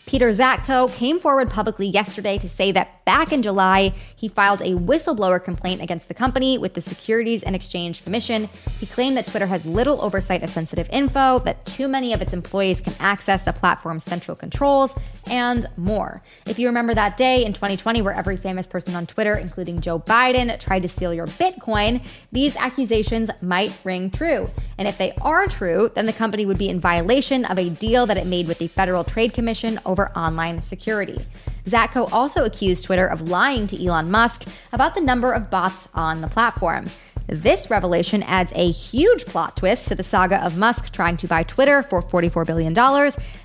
Peter 0.05 0.29
Zatko 0.29 0.93
came 0.95 1.17
forward 1.17 1.49
publicly 1.49 1.87
yesterday 1.87 2.37
to 2.37 2.47
say 2.47 2.71
that 2.73 3.03
back 3.05 3.31
in 3.31 3.41
July, 3.41 3.93
he 4.15 4.27
filed 4.27 4.61
a 4.61 4.71
whistleblower 4.71 5.43
complaint 5.43 5.81
against 5.81 6.07
the 6.07 6.13
company 6.13 6.57
with 6.57 6.73
the 6.73 6.81
Securities 6.81 7.41
and 7.43 7.55
Exchange 7.55 8.03
Commission. 8.03 8.49
He 8.79 8.85
claimed 8.85 9.17
that 9.17 9.27
Twitter 9.27 9.47
has 9.47 9.65
little 9.65 10.01
oversight 10.01 10.43
of 10.43 10.49
sensitive 10.49 10.89
info, 10.91 11.39
that 11.39 11.65
too 11.65 11.87
many 11.87 12.13
of 12.13 12.21
its 12.21 12.33
employees 12.33 12.81
can 12.81 12.93
access 12.99 13.43
the 13.43 13.53
platform's 13.53 14.03
central 14.03 14.35
controls, 14.35 14.95
and 15.29 15.65
more. 15.77 16.21
If 16.47 16.59
you 16.59 16.67
remember 16.67 16.93
that 16.93 17.17
day 17.17 17.45
in 17.45 17.53
2020 17.53 18.01
where 18.01 18.13
every 18.13 18.37
famous 18.37 18.67
person 18.67 18.95
on 18.95 19.05
Twitter, 19.05 19.35
including 19.35 19.81
Joe 19.81 19.99
Biden, 19.99 20.59
tried 20.59 20.81
to 20.83 20.89
steal 20.89 21.13
your 21.13 21.27
Bitcoin, 21.27 22.01
these 22.31 22.55
accusations 22.57 23.29
might 23.41 23.77
ring 23.83 24.11
true. 24.11 24.49
And 24.77 24.87
if 24.87 24.97
they 24.97 25.13
are 25.21 25.47
true, 25.47 25.91
then 25.95 26.05
the 26.05 26.13
company 26.13 26.45
would 26.45 26.57
be 26.57 26.69
in 26.69 26.79
violation 26.79 27.45
of 27.45 27.57
a 27.57 27.69
deal 27.69 28.05
that 28.05 28.17
it 28.17 28.27
made 28.27 28.47
with 28.47 28.59
the 28.59 28.67
Federal 28.67 29.03
Trade 29.03 29.33
Commission 29.33 29.79
over 29.93 30.10
online 30.17 30.60
security. 30.63 31.19
Zatko 31.65 32.12
also 32.12 32.43
accused 32.43 32.84
Twitter 32.84 33.06
of 33.06 33.29
lying 33.29 33.67
to 33.67 33.86
Elon 33.86 34.10
Musk 34.10 34.47
about 34.73 34.95
the 34.95 35.01
number 35.01 35.32
of 35.32 35.51
bots 35.51 35.88
on 35.93 36.19
the 36.21 36.27
platform. 36.27 36.86
This 37.27 37.69
revelation 37.69 38.23
adds 38.23 38.51
a 38.56 38.71
huge 38.71 39.25
plot 39.25 39.56
twist 39.56 39.88
to 39.88 39.95
the 39.95 40.03
saga 40.03 40.43
of 40.43 40.58
Musk 40.58 40.91
trying 40.91 41.15
to 41.17 41.27
buy 41.27 41.43
Twitter 41.43 41.84
for 41.84 42.01
$44 42.01 42.45
billion, 42.45 42.73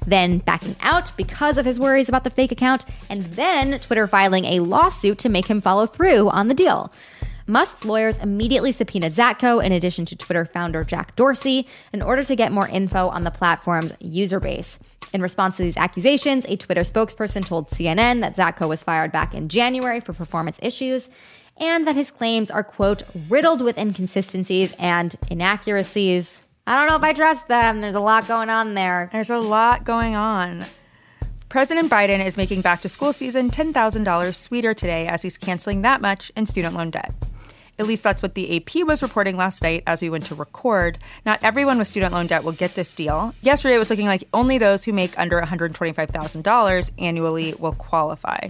then 0.06 0.38
backing 0.38 0.74
out 0.80 1.12
because 1.18 1.58
of 1.58 1.66
his 1.66 1.78
worries 1.78 2.08
about 2.08 2.24
the 2.24 2.30
fake 2.30 2.50
account, 2.50 2.86
and 3.10 3.22
then 3.22 3.78
Twitter 3.78 4.06
filing 4.06 4.46
a 4.46 4.60
lawsuit 4.60 5.18
to 5.18 5.28
make 5.28 5.46
him 5.46 5.60
follow 5.60 5.86
through 5.86 6.30
on 6.30 6.48
the 6.48 6.54
deal. 6.54 6.90
Musk's 7.46 7.84
lawyers 7.84 8.18
immediately 8.18 8.72
subpoenaed 8.72 9.12
Zatko, 9.12 9.62
in 9.64 9.72
addition 9.72 10.06
to 10.06 10.16
Twitter 10.16 10.44
founder 10.44 10.82
Jack 10.82 11.14
Dorsey, 11.14 11.66
in 11.92 12.02
order 12.02 12.24
to 12.24 12.34
get 12.34 12.52
more 12.52 12.68
info 12.68 13.08
on 13.08 13.22
the 13.22 13.30
platform's 13.30 13.92
user 14.00 14.40
base. 14.40 14.78
In 15.12 15.22
response 15.22 15.56
to 15.56 15.62
these 15.62 15.76
accusations, 15.76 16.44
a 16.46 16.56
Twitter 16.56 16.82
spokesperson 16.82 17.46
told 17.46 17.70
CNN 17.70 18.20
that 18.20 18.36
Zatko 18.36 18.68
was 18.68 18.82
fired 18.82 19.10
back 19.10 19.34
in 19.34 19.48
January 19.48 20.00
for 20.00 20.12
performance 20.12 20.58
issues 20.62 21.08
and 21.56 21.86
that 21.86 21.96
his 21.96 22.10
claims 22.10 22.50
are, 22.50 22.62
quote, 22.62 23.02
riddled 23.28 23.62
with 23.62 23.78
inconsistencies 23.78 24.74
and 24.78 25.16
inaccuracies. 25.30 26.48
I 26.66 26.76
don't 26.76 26.88
know 26.88 26.96
if 26.96 27.04
I 27.04 27.14
trust 27.14 27.48
them. 27.48 27.80
There's 27.80 27.94
a 27.94 28.00
lot 28.00 28.28
going 28.28 28.50
on 28.50 28.74
there. 28.74 29.08
There's 29.10 29.30
a 29.30 29.38
lot 29.38 29.84
going 29.84 30.14
on. 30.14 30.60
President 31.48 31.90
Biden 31.90 32.24
is 32.24 32.36
making 32.36 32.60
back 32.60 32.82
to 32.82 32.90
school 32.90 33.14
season 33.14 33.50
$10,000 33.50 34.34
sweeter 34.34 34.74
today 34.74 35.06
as 35.06 35.22
he's 35.22 35.38
canceling 35.38 35.80
that 35.82 36.02
much 36.02 36.30
in 36.36 36.44
student 36.44 36.74
loan 36.74 36.90
debt. 36.90 37.14
At 37.78 37.86
least 37.86 38.02
that's 38.02 38.22
what 38.22 38.34
the 38.34 38.56
AP 38.56 38.84
was 38.86 39.02
reporting 39.02 39.36
last 39.36 39.62
night 39.62 39.84
as 39.86 40.02
we 40.02 40.10
went 40.10 40.26
to 40.26 40.34
record. 40.34 40.98
Not 41.24 41.44
everyone 41.44 41.78
with 41.78 41.86
student 41.86 42.12
loan 42.12 42.26
debt 42.26 42.42
will 42.42 42.52
get 42.52 42.74
this 42.74 42.92
deal. 42.92 43.34
Yesterday 43.40 43.76
it 43.76 43.78
was 43.78 43.88
looking 43.88 44.06
like 44.06 44.24
only 44.34 44.58
those 44.58 44.84
who 44.84 44.92
make 44.92 45.16
under 45.18 45.40
$125,000 45.40 46.90
annually 46.98 47.54
will 47.58 47.72
qualify. 47.72 48.48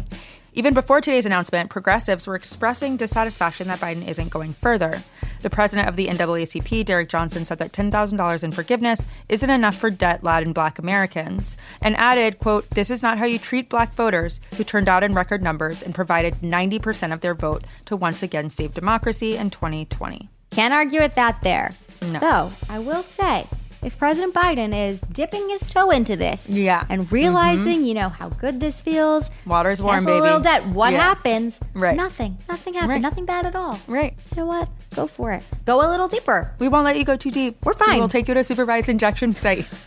Even 0.55 0.73
before 0.73 1.01
today's 1.01 1.27
announcement, 1.27 1.69
progressives 1.69 2.27
were 2.27 2.35
expressing 2.35 2.97
dissatisfaction 2.97 3.69
that 3.69 3.81
Biden 3.81 4.09
isn't 4.09 4.31
going 4.31 4.55
further. 4.55 5.03
The 5.43 5.51
president 5.51 5.89
of 5.89 5.97
the 5.97 6.07
NAACP, 6.07 6.85
Derrick 6.85 7.09
Johnson, 7.09 7.45
said 7.45 7.59
that 7.59 7.73
$10,000 7.73 8.45
in 8.45 8.51
forgiveness 8.51 9.05
isn't 9.29 9.51
enough 9.51 9.77
for 9.77 9.91
debt-laden 9.91 10.53
black 10.53 10.79
Americans, 10.79 11.57
and 11.83 11.95
added, 11.97 12.39
quote, 12.39 12.69
this 12.71 12.91
is 12.91 13.03
not 13.03 13.19
how 13.19 13.27
you 13.27 13.39
treat 13.39 13.69
black 13.69 13.93
voters 13.93 14.41
who 14.57 14.65
turned 14.65 14.89
out 14.89 15.03
in 15.03 15.15
record 15.15 15.43
numbers 15.43 15.83
and 15.83 15.95
provided 15.95 16.35
90% 16.37 17.13
of 17.13 17.21
their 17.21 17.35
vote 17.35 17.65
to 17.85 17.95
once 17.97 18.23
again 18.23 18.49
save 18.49 18.75
democracy 18.75 19.37
in 19.37 19.51
2020. 19.51 20.29
Can't 20.51 20.75
argue 20.75 21.01
with 21.01 21.15
that 21.15 21.43
there. 21.43 21.71
No. 22.11 22.19
Though, 22.21 22.51
I 22.69 22.79
will 22.79 23.03
say, 23.03 23.47
if 23.83 23.99
President 23.99 24.35
Biden 24.35 24.75
is 24.89 25.01
dipping 25.13 25.49
his 25.49 25.61
toe 25.63 25.91
into 25.91 26.17
this 26.17 26.49
Yeah. 26.49 26.81
Mm-hmm. 26.83 26.93
and 26.93 27.13
realizing, 27.13 27.85
you 27.85 27.95
know, 27.95 28.09
how 28.09 28.29
good 28.29 28.61
this 28.61 28.81
feels, 28.81 29.31
Water's 29.47 29.81
warm, 29.81 30.05
cancel 30.05 30.21
a 30.21 30.23
little 30.23 30.41
baby. 30.41 30.65
debt, 30.65 30.75
what 30.75 30.93
Yeah. 30.93 31.03
happens? 31.03 31.61
Right. 31.75 31.97
Nothing. 31.97 32.39
Nothing 32.49 32.75
happened. 32.75 32.91
Right. 32.91 33.03
Nothing 33.03 33.25
bad 33.27 33.47
at 33.47 33.55
all. 33.57 33.79
Right. 33.87 34.15
You 34.33 34.37
know 34.43 34.47
what? 34.47 34.69
Go 34.97 35.07
for 35.07 35.33
it. 35.33 35.43
Go 35.67 35.87
a 35.87 35.89
little 35.89 36.09
deeper. 36.09 36.53
We 36.59 36.69
won't 36.69 36.85
let 36.85 36.97
you 36.97 37.05
go 37.05 37.17
too 37.17 37.31
deep. 37.31 37.57
We're 37.65 37.75
fine. 37.75 37.99
We'll 37.99 38.09
take 38.09 38.29
you 38.29 38.35
to 38.35 38.41
a 38.41 38.45
supervised 38.45 38.89
injection 38.89 39.35
site. 39.35 39.67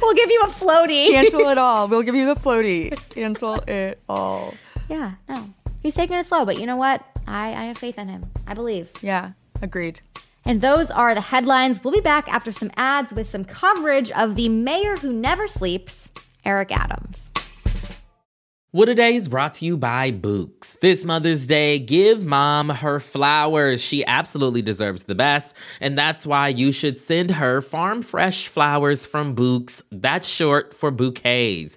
We'll 0.00 0.14
give 0.14 0.30
you 0.30 0.40
a 0.44 0.46
floaty. 0.46 1.10
Cancel 1.10 1.48
it 1.48 1.58
all. 1.58 1.88
We'll 1.90 2.02
give 2.02 2.14
you 2.14 2.24
the 2.24 2.36
floaty. 2.36 2.92
Cancel 3.10 3.54
it 3.66 4.00
all. 4.08 4.54
Yeah, 4.88 5.14
no. 5.28 5.46
He's 5.82 5.94
taking 5.94 6.16
it 6.16 6.24
slow, 6.24 6.44
but 6.44 6.60
you 6.60 6.66
know 6.66 6.76
what? 6.76 7.02
I, 7.26 7.48
I 7.48 7.64
have 7.64 7.78
faith 7.78 7.98
in 7.98 8.06
him. 8.06 8.26
I 8.46 8.54
believe. 8.54 8.90
Yeah, 9.02 9.32
agreed. 9.60 10.00
And 10.44 10.60
those 10.60 10.90
are 10.90 11.14
the 11.14 11.20
headlines. 11.20 11.82
We'll 11.82 11.94
be 11.94 12.00
back 12.00 12.28
after 12.28 12.52
some 12.52 12.70
ads 12.76 13.12
with 13.12 13.30
some 13.30 13.44
coverage 13.44 14.10
of 14.10 14.34
the 14.34 14.48
mayor 14.48 14.96
who 14.96 15.12
never 15.12 15.46
sleeps, 15.46 16.08
Eric 16.44 16.72
Adams. 16.72 17.30
What 18.74 18.88
a 18.88 18.94
Day 18.94 19.16
is 19.16 19.28
brought 19.28 19.52
to 19.54 19.66
you 19.66 19.76
by 19.76 20.12
Bouqs. 20.12 20.80
This 20.80 21.04
Mother's 21.04 21.46
Day, 21.46 21.78
give 21.78 22.24
mom 22.24 22.70
her 22.70 23.00
flowers. 23.00 23.82
She 23.82 24.02
absolutely 24.06 24.62
deserves 24.62 25.04
the 25.04 25.14
best, 25.14 25.54
and 25.78 25.98
that's 25.98 26.26
why 26.26 26.48
you 26.48 26.72
should 26.72 26.96
send 26.96 27.32
her 27.32 27.60
farm 27.60 28.00
fresh 28.00 28.48
flowers 28.48 29.04
from 29.04 29.36
Bouqs. 29.36 29.82
That's 29.92 30.26
short 30.26 30.72
for 30.72 30.90
bouquets. 30.90 31.76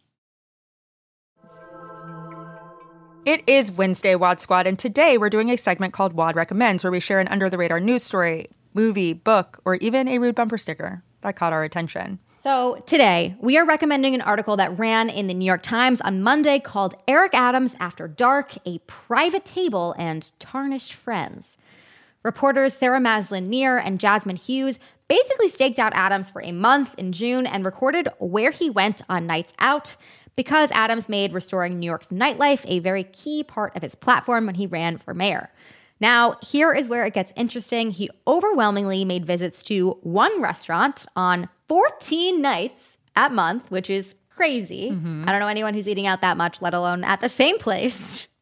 It 3.23 3.43
is 3.45 3.71
Wednesday, 3.71 4.15
WAD 4.15 4.41
Squad, 4.41 4.65
and 4.65 4.79
today 4.79 5.15
we're 5.15 5.29
doing 5.29 5.51
a 5.51 5.55
segment 5.55 5.93
called 5.93 6.13
WAD 6.13 6.35
Recommends, 6.35 6.83
where 6.83 6.89
we 6.89 6.99
share 6.99 7.19
an 7.19 7.27
under 7.27 7.51
the 7.51 7.57
radar 7.59 7.79
news 7.79 8.01
story, 8.01 8.47
movie, 8.73 9.13
book, 9.13 9.59
or 9.63 9.75
even 9.75 10.07
a 10.07 10.17
rude 10.17 10.33
bumper 10.33 10.57
sticker 10.57 11.03
that 11.21 11.35
caught 11.35 11.53
our 11.53 11.63
attention. 11.63 12.17
So, 12.39 12.81
today 12.87 13.35
we 13.39 13.59
are 13.59 13.65
recommending 13.65 14.15
an 14.15 14.21
article 14.21 14.57
that 14.57 14.79
ran 14.79 15.07
in 15.11 15.27
the 15.27 15.35
New 15.35 15.45
York 15.45 15.61
Times 15.61 16.01
on 16.01 16.23
Monday 16.23 16.57
called 16.57 16.95
Eric 17.07 17.35
Adams 17.35 17.75
After 17.79 18.07
Dark 18.07 18.55
A 18.65 18.79
Private 18.87 19.45
Table 19.45 19.93
and 19.99 20.31
Tarnished 20.39 20.93
Friends. 20.93 21.59
Reporters 22.23 22.73
Sarah 22.73 22.99
Maslin 22.99 23.49
Nir 23.49 23.77
and 23.77 23.99
Jasmine 23.99 24.35
Hughes 24.35 24.79
basically 25.07 25.49
staked 25.49 25.77
out 25.77 25.91
Adams 25.93 26.29
for 26.31 26.41
a 26.41 26.51
month 26.51 26.95
in 26.97 27.11
June 27.11 27.45
and 27.45 27.65
recorded 27.65 28.07
where 28.17 28.49
he 28.49 28.69
went 28.69 29.01
on 29.09 29.27
nights 29.27 29.53
out 29.59 29.95
because 30.35 30.71
Adams 30.71 31.09
made 31.09 31.33
restoring 31.33 31.79
New 31.79 31.85
York's 31.85 32.07
nightlife 32.07 32.63
a 32.67 32.79
very 32.79 33.03
key 33.03 33.43
part 33.43 33.75
of 33.75 33.81
his 33.81 33.95
platform 33.95 34.45
when 34.45 34.55
he 34.55 34.67
ran 34.67 34.97
for 34.97 35.13
mayor. 35.13 35.49
Now, 35.99 36.37
here 36.41 36.73
is 36.73 36.89
where 36.89 37.05
it 37.05 37.13
gets 37.13 37.31
interesting. 37.35 37.91
He 37.91 38.09
overwhelmingly 38.27 39.05
made 39.05 39.25
visits 39.25 39.61
to 39.63 39.97
one 40.01 40.41
restaurant 40.41 41.05
on 41.15 41.47
14 41.67 42.41
nights 42.41 42.97
at 43.15 43.31
month, 43.31 43.69
which 43.69 43.89
is 43.89 44.15
crazy. 44.29 44.89
Mm-hmm. 44.89 45.25
I 45.27 45.31
don't 45.31 45.39
know 45.39 45.47
anyone 45.47 45.75
who's 45.75 45.87
eating 45.87 46.07
out 46.07 46.21
that 46.21 46.37
much, 46.37 46.61
let 46.61 46.73
alone 46.73 47.03
at 47.03 47.21
the 47.21 47.29
same 47.29 47.57
place. 47.57 48.27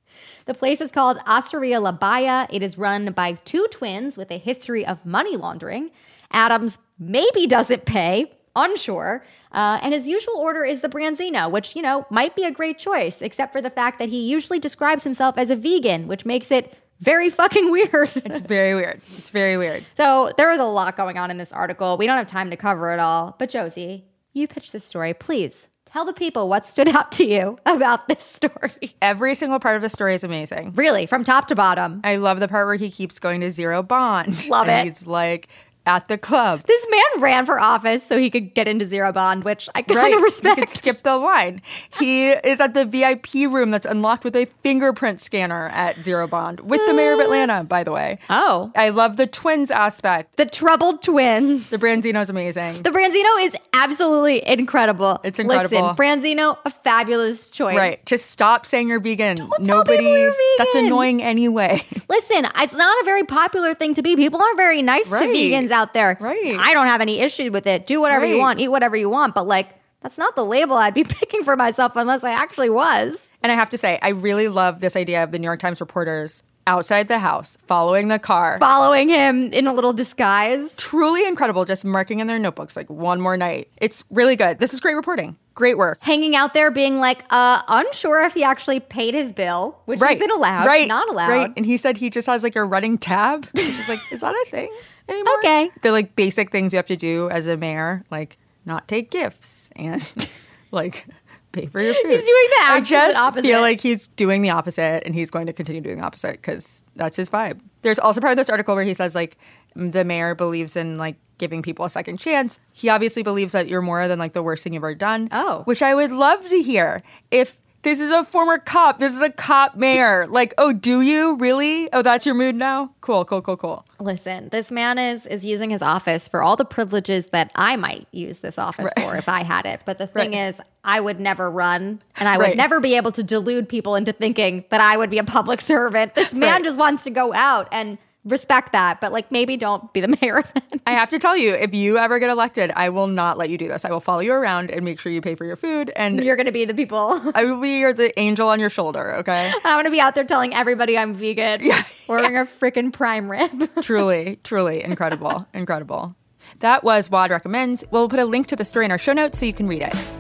The 0.45 0.55
place 0.55 0.81
is 0.81 0.89
called 0.89 1.19
Osteria 1.27 1.79
La 1.79 1.91
Baia. 1.91 2.47
It 2.49 2.63
is 2.63 2.75
run 2.75 3.11
by 3.11 3.33
two 3.45 3.67
twins 3.69 4.17
with 4.17 4.31
a 4.31 4.39
history 4.39 4.83
of 4.83 5.05
money 5.05 5.37
laundering. 5.37 5.91
Adams 6.31 6.79
maybe 6.97 7.45
doesn't 7.45 7.85
pay, 7.85 8.31
unsure. 8.63 9.23
Uh, 9.51 9.79
and 9.81 9.93
his 9.93 10.07
usual 10.07 10.35
order 10.35 10.63
is 10.63 10.81
the 10.81 10.89
Branzino, 10.89 11.49
which, 11.49 11.75
you 11.75 11.81
know, 11.81 12.05
might 12.09 12.35
be 12.35 12.43
a 12.43 12.51
great 12.51 12.77
choice, 12.77 13.21
except 13.21 13.51
for 13.51 13.61
the 13.61 13.69
fact 13.69 13.97
that 13.99 14.09
he 14.09 14.29
usually 14.29 14.59
describes 14.59 15.03
himself 15.03 15.37
as 15.37 15.49
a 15.49 15.55
vegan, 15.55 16.07
which 16.07 16.25
makes 16.25 16.51
it 16.51 16.73
very 16.99 17.29
fucking 17.39 17.71
weird. 17.71 18.15
It's 18.15 18.39
very 18.39 18.75
weird. 18.75 19.01
It's 19.17 19.29
very 19.29 19.57
weird. 19.57 19.83
so 19.97 20.31
there 20.37 20.49
was 20.49 20.59
a 20.59 20.65
lot 20.65 20.95
going 20.95 21.17
on 21.17 21.31
in 21.31 21.37
this 21.37 21.51
article. 21.51 21.97
We 21.97 22.05
don't 22.05 22.17
have 22.17 22.27
time 22.27 22.49
to 22.51 22.57
cover 22.57 22.93
it 22.93 22.99
all. 22.99 23.35
But 23.39 23.49
Josie, 23.49 24.05
you 24.33 24.47
pitched 24.47 24.71
this 24.71 24.85
story. 24.85 25.13
Please 25.13 25.67
tell 25.91 26.05
the 26.05 26.13
people 26.13 26.47
what 26.47 26.65
stood 26.67 26.87
out 26.89 27.11
to 27.13 27.25
you 27.25 27.57
about 27.65 28.07
this 28.07 28.21
story. 28.23 28.95
Every 29.01 29.33
single 29.33 29.59
part 29.59 29.75
of 29.75 29.81
the 29.81 29.89
story 29.89 30.13
is 30.13 30.23
amazing. 30.23 30.73
Really, 30.75 31.05
from 31.07 31.23
top 31.23 31.47
to 31.47 31.55
bottom. 31.55 32.01
I 32.03 32.17
love 32.17 32.39
the 32.39 32.47
part 32.47 32.67
where 32.67 32.75
he 32.75 32.91
keeps 32.91 33.17
going 33.17 33.41
to 33.41 33.49
zero 33.49 33.81
bond. 33.81 34.47
Love 34.49 34.67
and 34.67 34.87
it. 34.87 34.91
He's 34.91 35.07
like, 35.07 35.47
at 35.89 36.07
the 36.07 36.17
club. 36.17 36.61
This 36.67 36.85
man 36.89 37.21
ran 37.23 37.45
for 37.45 37.59
office 37.59 38.05
so 38.05 38.17
he 38.17 38.29
could 38.29 38.53
get 38.53 38.67
into 38.67 38.85
Zero 38.85 39.11
Bond, 39.11 39.43
which 39.43 39.67
I 39.75 39.81
kind 39.81 39.97
Right. 39.99 40.13
of 40.13 40.19
He 40.19 40.23
respect. 40.23 40.59
could 40.59 40.69
skip 40.69 41.03
the 41.03 41.17
line. 41.17 41.61
He 41.99 42.29
is 42.29 42.61
at 42.61 42.73
the 42.73 42.85
VIP 42.85 43.47
room 43.49 43.71
that's 43.71 43.85
unlocked 43.85 44.23
with 44.23 44.35
a 44.35 44.45
fingerprint 44.63 45.19
scanner 45.21 45.67
at 45.69 46.03
Zero 46.03 46.27
Bond 46.27 46.59
with 46.61 46.81
the 46.85 46.93
mayor 46.93 47.13
of 47.13 47.19
uh. 47.19 47.23
Atlanta, 47.23 47.63
by 47.63 47.83
the 47.83 47.91
way. 47.91 48.19
Oh. 48.29 48.71
I 48.75 48.89
love 48.89 49.17
the 49.17 49.27
twins 49.27 49.71
aspect. 49.71 50.37
The 50.37 50.45
troubled 50.45 51.01
twins. 51.01 51.69
The 51.71 51.77
Branzino 51.77 52.21
is 52.21 52.29
amazing. 52.29 52.83
The 52.83 52.91
Branzino 52.91 53.43
is 53.45 53.55
absolutely 53.73 54.47
incredible. 54.47 55.19
It's 55.23 55.39
incredible. 55.39 55.81
Listen, 55.81 55.95
Branzino, 55.95 56.57
a 56.65 56.69
fabulous 56.69 57.49
choice. 57.49 57.75
Right. 57.77 58.05
Just 58.05 58.29
stop 58.31 58.65
saying 58.65 58.89
you're 58.89 58.99
vegan. 58.99 59.37
tell 59.37 59.49
Nobody 59.59 60.03
you're 60.05 60.33
that's 60.57 60.75
annoying 60.75 61.21
anyway. 61.23 61.81
Listen, 62.09 62.47
it's 62.57 62.73
not 62.73 63.01
a 63.01 63.05
very 63.05 63.23
popular 63.23 63.73
thing 63.73 63.93
to 63.95 64.01
be. 64.01 64.15
People 64.15 64.41
aren't 64.41 64.57
very 64.57 64.81
nice 64.81 65.07
Right. 65.07 65.21
to 65.27 65.33
vegans 65.33 65.71
out 65.79 65.93
there. 65.93 66.17
Right. 66.19 66.57
I 66.59 66.73
don't 66.73 66.87
have 66.87 67.01
any 67.01 67.19
issue 67.19 67.51
with 67.51 67.65
it. 67.65 67.87
Do 67.87 68.01
whatever 68.01 68.25
you 68.25 68.37
want, 68.37 68.59
eat 68.59 68.67
whatever 68.67 68.95
you 68.95 69.09
want, 69.09 69.33
but 69.33 69.47
like 69.47 69.69
that's 70.01 70.17
not 70.17 70.35
the 70.35 70.45
label 70.45 70.75
I'd 70.75 70.93
be 70.93 71.03
picking 71.19 71.43
for 71.43 71.55
myself 71.55 71.95
unless 71.95 72.23
I 72.23 72.31
actually 72.31 72.69
was. 72.69 73.31
And 73.41 73.51
I 73.51 73.55
have 73.55 73.69
to 73.69 73.77
say, 73.77 73.99
I 74.01 74.09
really 74.09 74.47
love 74.47 74.79
this 74.79 74.95
idea 74.95 75.23
of 75.23 75.31
the 75.31 75.39
New 75.39 75.45
York 75.45 75.59
Times 75.59 75.79
reporters 75.79 76.43
outside 76.69 77.07
the 77.07 77.17
house, 77.17 77.57
following 77.65 78.09
the 78.09 78.19
car. 78.19 78.59
Following 78.59 79.09
him 79.09 79.51
in 79.51 79.65
a 79.65 79.73
little 79.73 79.91
disguise. 79.91 80.75
Truly 80.77 81.25
incredible, 81.25 81.65
just 81.65 81.83
marking 81.83 82.19
in 82.19 82.27
their 82.27 82.37
notebooks 82.37 82.77
like 82.77 82.87
one 82.89 83.19
more 83.19 83.35
night. 83.35 83.69
It's 83.77 84.03
really 84.11 84.35
good. 84.35 84.59
This 84.59 84.73
is 84.73 84.79
great 84.79 84.93
reporting. 84.93 85.35
Great 85.55 85.79
work. 85.79 85.97
Hanging 86.01 86.35
out 86.35 86.53
there 86.53 86.69
being 86.69 86.99
like, 86.99 87.25
uh, 87.31 87.63
unsure 87.67 88.21
if 88.21 88.35
he 88.35 88.43
actually 88.43 88.79
paid 88.79 89.15
his 89.15 89.33
bill, 89.33 89.79
which 89.85 89.99
isn't 89.99 90.31
allowed. 90.31 90.67
Right. 90.67 90.87
Not 90.87 91.09
allowed. 91.09 91.29
Right. 91.29 91.51
And 91.57 91.65
he 91.65 91.75
said 91.75 91.97
he 91.97 92.11
just 92.11 92.27
has 92.27 92.43
like 92.43 92.55
a 92.55 92.63
running 92.63 92.99
tab, 92.99 93.45
which 93.53 93.67
is 93.67 93.89
like, 93.89 93.99
is 94.11 94.21
that 94.21 94.33
a 94.33 94.49
thing 94.49 94.71
anymore? 95.09 95.39
Okay. 95.39 95.71
The 95.81 95.91
like 95.91 96.15
basic 96.15 96.51
things 96.51 96.71
you 96.71 96.77
have 96.77 96.85
to 96.85 96.95
do 96.95 97.29
as 97.31 97.47
a 97.47 97.57
mayor, 97.57 98.03
like 98.11 98.37
not 98.65 98.87
take 98.87 99.09
gifts 99.09 99.71
and 99.75 100.07
like 100.71 101.07
pay 101.51 101.65
for 101.67 101.81
your 101.81 101.93
food. 102.03 102.11
He's 102.11 102.25
doing 102.25 102.47
the 102.49 102.63
I 102.71 102.81
just 102.81 103.17
opposite. 103.17 103.41
feel 103.43 103.61
like 103.61 103.79
he's 103.79 104.07
doing 104.07 104.41
the 104.41 104.49
opposite 104.51 105.03
and 105.05 105.13
he's 105.15 105.29
going 105.31 105.47
to 105.47 105.53
continue 105.53 105.81
doing 105.81 105.97
the 105.97 106.03
opposite 106.03 106.33
because 106.33 106.83
that's 106.95 107.17
his 107.17 107.29
vibe. 107.29 107.59
There's 107.81 107.99
also 107.99 108.21
part 108.21 108.31
of 108.31 108.37
this 108.37 108.49
article 108.49 108.75
where 108.75 108.83
he 108.83 108.93
says 108.93 109.15
like 109.15 109.37
the 109.75 110.03
mayor 110.03 110.35
believes 110.35 110.75
in 110.75 110.95
like 110.95 111.15
giving 111.37 111.61
people 111.61 111.85
a 111.85 111.89
second 111.89 112.19
chance. 112.19 112.59
He 112.73 112.89
obviously 112.89 113.23
believes 113.23 113.53
that 113.53 113.67
you're 113.69 113.81
more 113.81 114.07
than 114.07 114.19
like 114.19 114.33
the 114.33 114.43
worst 114.43 114.63
thing 114.63 114.73
you've 114.73 114.81
ever 114.83 114.93
done. 114.95 115.29
Oh. 115.31 115.61
Which 115.63 115.81
I 115.81 115.95
would 115.95 116.11
love 116.11 116.45
to 116.47 116.61
hear. 116.61 117.01
If 117.31 117.57
this 117.83 117.99
is 117.99 118.11
a 118.11 118.23
former 118.23 118.57
cop, 118.57 118.99
this 118.99 119.15
is 119.15 119.21
a 119.21 119.29
cop 119.31 119.75
mayor. 119.75 120.27
Like, 120.27 120.53
oh, 120.57 120.73
do 120.73 121.01
you 121.01 121.35
really? 121.35 121.87
Oh, 121.93 122.01
that's 122.01 122.25
your 122.25 122.35
mood 122.35 122.55
now? 122.55 122.91
Cool, 123.01 123.23
cool, 123.25 123.41
cool, 123.41 123.57
cool. 123.57 123.85
Listen, 123.99 124.49
this 124.49 124.69
man 124.71 124.97
is 124.97 125.25
is 125.25 125.45
using 125.45 125.69
his 125.69 125.81
office 125.81 126.27
for 126.27 126.41
all 126.43 126.55
the 126.55 126.65
privileges 126.65 127.27
that 127.27 127.51
I 127.55 127.75
might 127.75 128.07
use 128.11 128.39
this 128.39 128.57
office 128.57 128.89
for 128.97 129.15
if 129.17 129.27
I 129.29 129.43
had 129.43 129.65
it. 129.65 129.81
But 129.85 129.97
the 129.97 130.07
thing 130.15 130.31
Right. 130.31 130.47
is, 130.47 130.61
I 130.83 130.99
would 130.99 131.19
never 131.19 131.49
run 131.49 132.01
and 132.17 132.29
I 132.29 132.37
would 132.37 132.43
Right. 132.43 132.57
never 132.57 132.79
be 132.79 132.95
able 132.95 133.11
to 133.13 133.23
delude 133.23 133.67
people 133.67 133.95
into 133.95 134.13
thinking 134.13 134.63
that 134.69 134.81
I 134.81 134.95
would 134.97 135.09
be 135.09 135.17
a 135.17 135.23
public 135.23 135.59
servant. 135.61 136.15
This 136.15 136.33
man 136.33 136.53
Right. 136.55 136.63
just 136.63 136.77
wants 136.79 137.03
to 137.03 137.09
go 137.09 137.33
out 137.33 137.67
and 137.71 137.97
respect 138.31 138.71
that, 138.73 139.01
but 139.01 139.11
like 139.11 139.31
maybe 139.31 139.57
don't 139.57 139.91
be 139.93 140.01
the 140.01 140.07
mayor 140.21 140.39
of 140.39 140.51
it. 140.55 140.81
I 140.87 140.91
have 140.91 141.09
to 141.09 141.19
tell 141.19 141.35
you, 141.37 141.53
if 141.53 141.73
you 141.73 141.97
ever 141.97 142.19
get 142.19 142.29
elected, 142.29 142.71
I 142.75 142.89
will 142.89 143.07
not 143.07 143.37
let 143.37 143.49
you 143.49 143.57
do 143.57 143.67
this. 143.67 143.85
I 143.85 143.89
will 143.91 143.99
follow 143.99 144.21
you 144.21 144.33
around 144.33 144.71
and 144.71 144.83
make 144.85 144.99
sure 144.99 145.11
you 145.11 145.21
pay 145.21 145.35
for 145.35 145.45
your 145.45 145.55
food, 145.55 145.91
and 145.95 146.23
You're 146.23 146.35
gonna 146.35 146.51
be 146.51 146.65
the 146.65 146.73
people. 146.73 147.21
I 147.35 147.45
will 147.45 147.59
be 147.61 147.79
your, 147.79 147.93
the 147.93 148.17
angel 148.19 148.47
on 148.49 148.59
your 148.59 148.69
shoulder. 148.69 149.15
Okay. 149.17 149.51
I'm 149.63 149.77
gonna 149.77 149.91
be 149.91 150.01
out 150.01 150.15
there 150.15 150.23
telling 150.23 150.53
everybody 150.53 150.97
I'm 150.97 151.13
vegan, 151.13 151.61
Yeah, 151.63 151.83
wearing 152.07 152.37
a 152.37 152.45
freaking 152.45 152.91
prime 152.93 153.29
rib. 153.29 153.69
truly, 153.81 154.39
truly 154.43 154.83
incredible, 154.83 155.47
incredible. 155.53 156.15
That 156.59 156.83
was 156.83 157.09
Wad 157.09 157.29
recommends. 157.31 157.83
We'll 157.91 158.09
put 158.09 158.19
a 158.19 158.25
link 158.25 158.47
to 158.47 158.55
the 158.55 158.65
story 158.65 158.85
in 158.85 158.91
our 158.91 158.97
show 158.97 159.13
notes 159.13 159.39
so 159.39 159.45
you 159.45 159.53
can 159.53 159.67
read 159.67 159.83
it. 159.83 160.18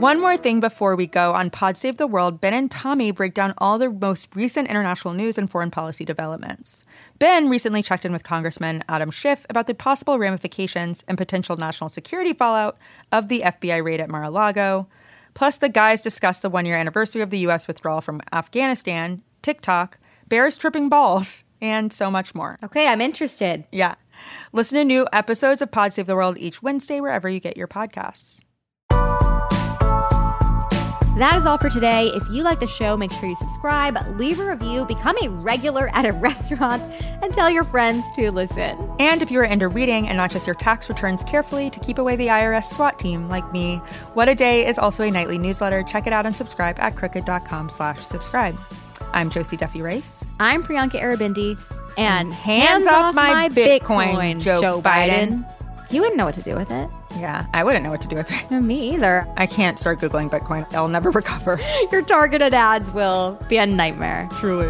One 0.00 0.18
more 0.18 0.38
thing 0.38 0.60
before 0.60 0.96
we 0.96 1.06
go 1.06 1.34
on 1.34 1.50
Pod 1.50 1.76
Save 1.76 1.98
the 1.98 2.06
World, 2.06 2.40
Ben 2.40 2.54
and 2.54 2.70
Tommy 2.70 3.10
break 3.10 3.34
down 3.34 3.52
all 3.58 3.76
the 3.76 3.90
most 3.90 4.34
recent 4.34 4.66
international 4.70 5.12
news 5.12 5.36
and 5.36 5.50
foreign 5.50 5.70
policy 5.70 6.06
developments. 6.06 6.86
Ben 7.18 7.50
recently 7.50 7.82
checked 7.82 8.06
in 8.06 8.12
with 8.12 8.24
Congressman 8.24 8.82
Adam 8.88 9.10
Schiff 9.10 9.44
about 9.50 9.66
the 9.66 9.74
possible 9.74 10.18
ramifications 10.18 11.04
and 11.06 11.18
potential 11.18 11.58
national 11.58 11.90
security 11.90 12.32
fallout 12.32 12.78
of 13.12 13.28
the 13.28 13.42
FBI 13.42 13.84
raid 13.84 14.00
at 14.00 14.08
Mar 14.08 14.24
a 14.24 14.30
Lago. 14.30 14.88
Plus, 15.34 15.58
the 15.58 15.68
guys 15.68 16.00
discussed 16.00 16.40
the 16.40 16.48
one 16.48 16.64
year 16.64 16.78
anniversary 16.78 17.20
of 17.20 17.28
the 17.28 17.40
U.S. 17.40 17.68
withdrawal 17.68 18.00
from 18.00 18.22
Afghanistan, 18.32 19.22
TikTok, 19.42 19.98
bears 20.28 20.56
tripping 20.56 20.88
balls, 20.88 21.44
and 21.60 21.92
so 21.92 22.10
much 22.10 22.34
more. 22.34 22.58
Okay, 22.64 22.86
I'm 22.86 23.02
interested. 23.02 23.64
Yeah. 23.70 23.96
Listen 24.54 24.78
to 24.78 24.84
new 24.86 25.06
episodes 25.12 25.60
of 25.60 25.70
Pod 25.70 25.92
Save 25.92 26.06
the 26.06 26.16
World 26.16 26.38
each 26.38 26.62
Wednesday 26.62 27.02
wherever 27.02 27.28
you 27.28 27.38
get 27.38 27.58
your 27.58 27.68
podcasts. 27.68 28.40
That 31.20 31.36
is 31.36 31.44
all 31.44 31.58
for 31.58 31.68
today. 31.68 32.06
If 32.14 32.26
you 32.30 32.42
like 32.42 32.60
the 32.60 32.66
show, 32.66 32.96
make 32.96 33.12
sure 33.12 33.28
you 33.28 33.34
subscribe, 33.34 33.94
leave 34.18 34.40
a 34.40 34.50
review, 34.52 34.86
become 34.86 35.18
a 35.22 35.28
regular 35.28 35.90
at 35.92 36.06
a 36.06 36.12
restaurant, 36.14 36.82
and 37.20 37.30
tell 37.34 37.50
your 37.50 37.62
friends 37.62 38.02
to 38.16 38.30
listen. 38.30 38.90
And 38.98 39.20
if 39.20 39.30
you 39.30 39.38
are 39.40 39.44
into 39.44 39.68
reading 39.68 40.08
and 40.08 40.16
not 40.16 40.30
just 40.30 40.46
your 40.46 40.54
tax 40.54 40.88
returns 40.88 41.22
carefully 41.22 41.68
to 41.68 41.80
keep 41.80 41.98
away 41.98 42.16
the 42.16 42.28
IRS 42.28 42.72
SWAT 42.72 42.98
team 42.98 43.28
like 43.28 43.52
me, 43.52 43.82
What 44.14 44.30
a 44.30 44.34
Day 44.34 44.66
is 44.66 44.78
also 44.78 45.04
a 45.04 45.10
nightly 45.10 45.36
newsletter. 45.36 45.82
Check 45.82 46.06
it 46.06 46.14
out 46.14 46.24
and 46.24 46.34
subscribe 46.34 46.78
at 46.78 46.96
crooked.com 46.96 47.68
slash 47.68 48.00
subscribe. 48.00 48.58
I'm 49.12 49.28
Josie 49.28 49.58
Duffy 49.58 49.82
Rice. 49.82 50.32
I'm 50.40 50.62
Priyanka 50.62 51.02
Aribindi, 51.02 51.60
and 51.98 52.32
hands 52.32 52.86
off 52.86 53.14
my 53.14 53.50
Bitcoin, 53.50 54.40
Joe 54.40 54.80
Biden. 54.80 55.46
You 55.90 56.00
wouldn't 56.00 56.16
know 56.16 56.24
what 56.24 56.34
to 56.36 56.42
do 56.42 56.56
with 56.56 56.70
it. 56.70 56.88
Yeah, 57.18 57.46
I 57.52 57.64
wouldn't 57.64 57.84
know 57.84 57.90
what 57.90 58.02
to 58.02 58.08
do 58.08 58.16
with 58.16 58.30
it. 58.30 58.50
Me 58.50 58.94
either. 58.94 59.26
I 59.36 59.46
can't 59.46 59.78
start 59.78 60.00
Googling 60.00 60.30
Bitcoin. 60.30 60.72
I'll 60.74 60.88
never 60.88 61.10
recover. 61.20 61.60
Your 61.90 62.02
targeted 62.02 62.54
ads 62.54 62.90
will 62.90 63.38
be 63.48 63.56
a 63.58 63.66
nightmare. 63.66 64.28
Truly. 64.38 64.68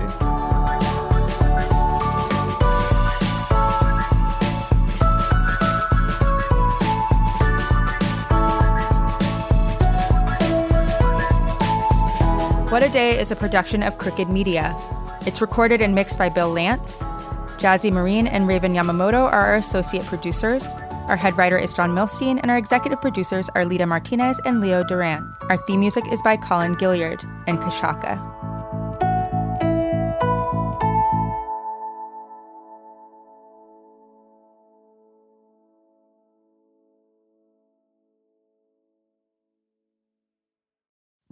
What 12.71 12.85
a 12.85 12.89
Day 12.89 13.19
is 13.19 13.33
a 13.33 13.37
production 13.37 13.83
of 13.83 13.99
Crooked 13.99 14.29
Media. 14.29 14.77
It's 15.27 15.41
recorded 15.41 15.81
and 15.83 15.93
mixed 15.93 16.19
by 16.19 16.29
Bill 16.29 16.51
Lance. 16.51 17.03
Jazzy 17.59 17.91
Marine 17.91 18.29
and 18.29 18.47
Raven 18.47 18.75
Yamamoto 18.75 19.25
are 19.25 19.33
our 19.33 19.57
associate 19.57 20.05
producers. 20.05 20.79
Our 21.11 21.17
head 21.17 21.37
writer 21.37 21.59
is 21.59 21.73
John 21.73 21.91
Milstein, 21.91 22.39
and 22.41 22.53
our 22.53 22.57
executive 22.57 23.01
producers 23.01 23.51
are 23.57 23.65
Lita 23.65 23.85
Martinez 23.85 24.41
and 24.45 24.61
Leo 24.61 24.85
Duran. 24.85 25.35
Our 25.49 25.57
theme 25.57 25.81
music 25.81 26.05
is 26.07 26.23
by 26.23 26.37
Colin 26.37 26.77
Gilliard 26.77 27.25
and 27.49 27.59
Kashaka. 27.59 28.40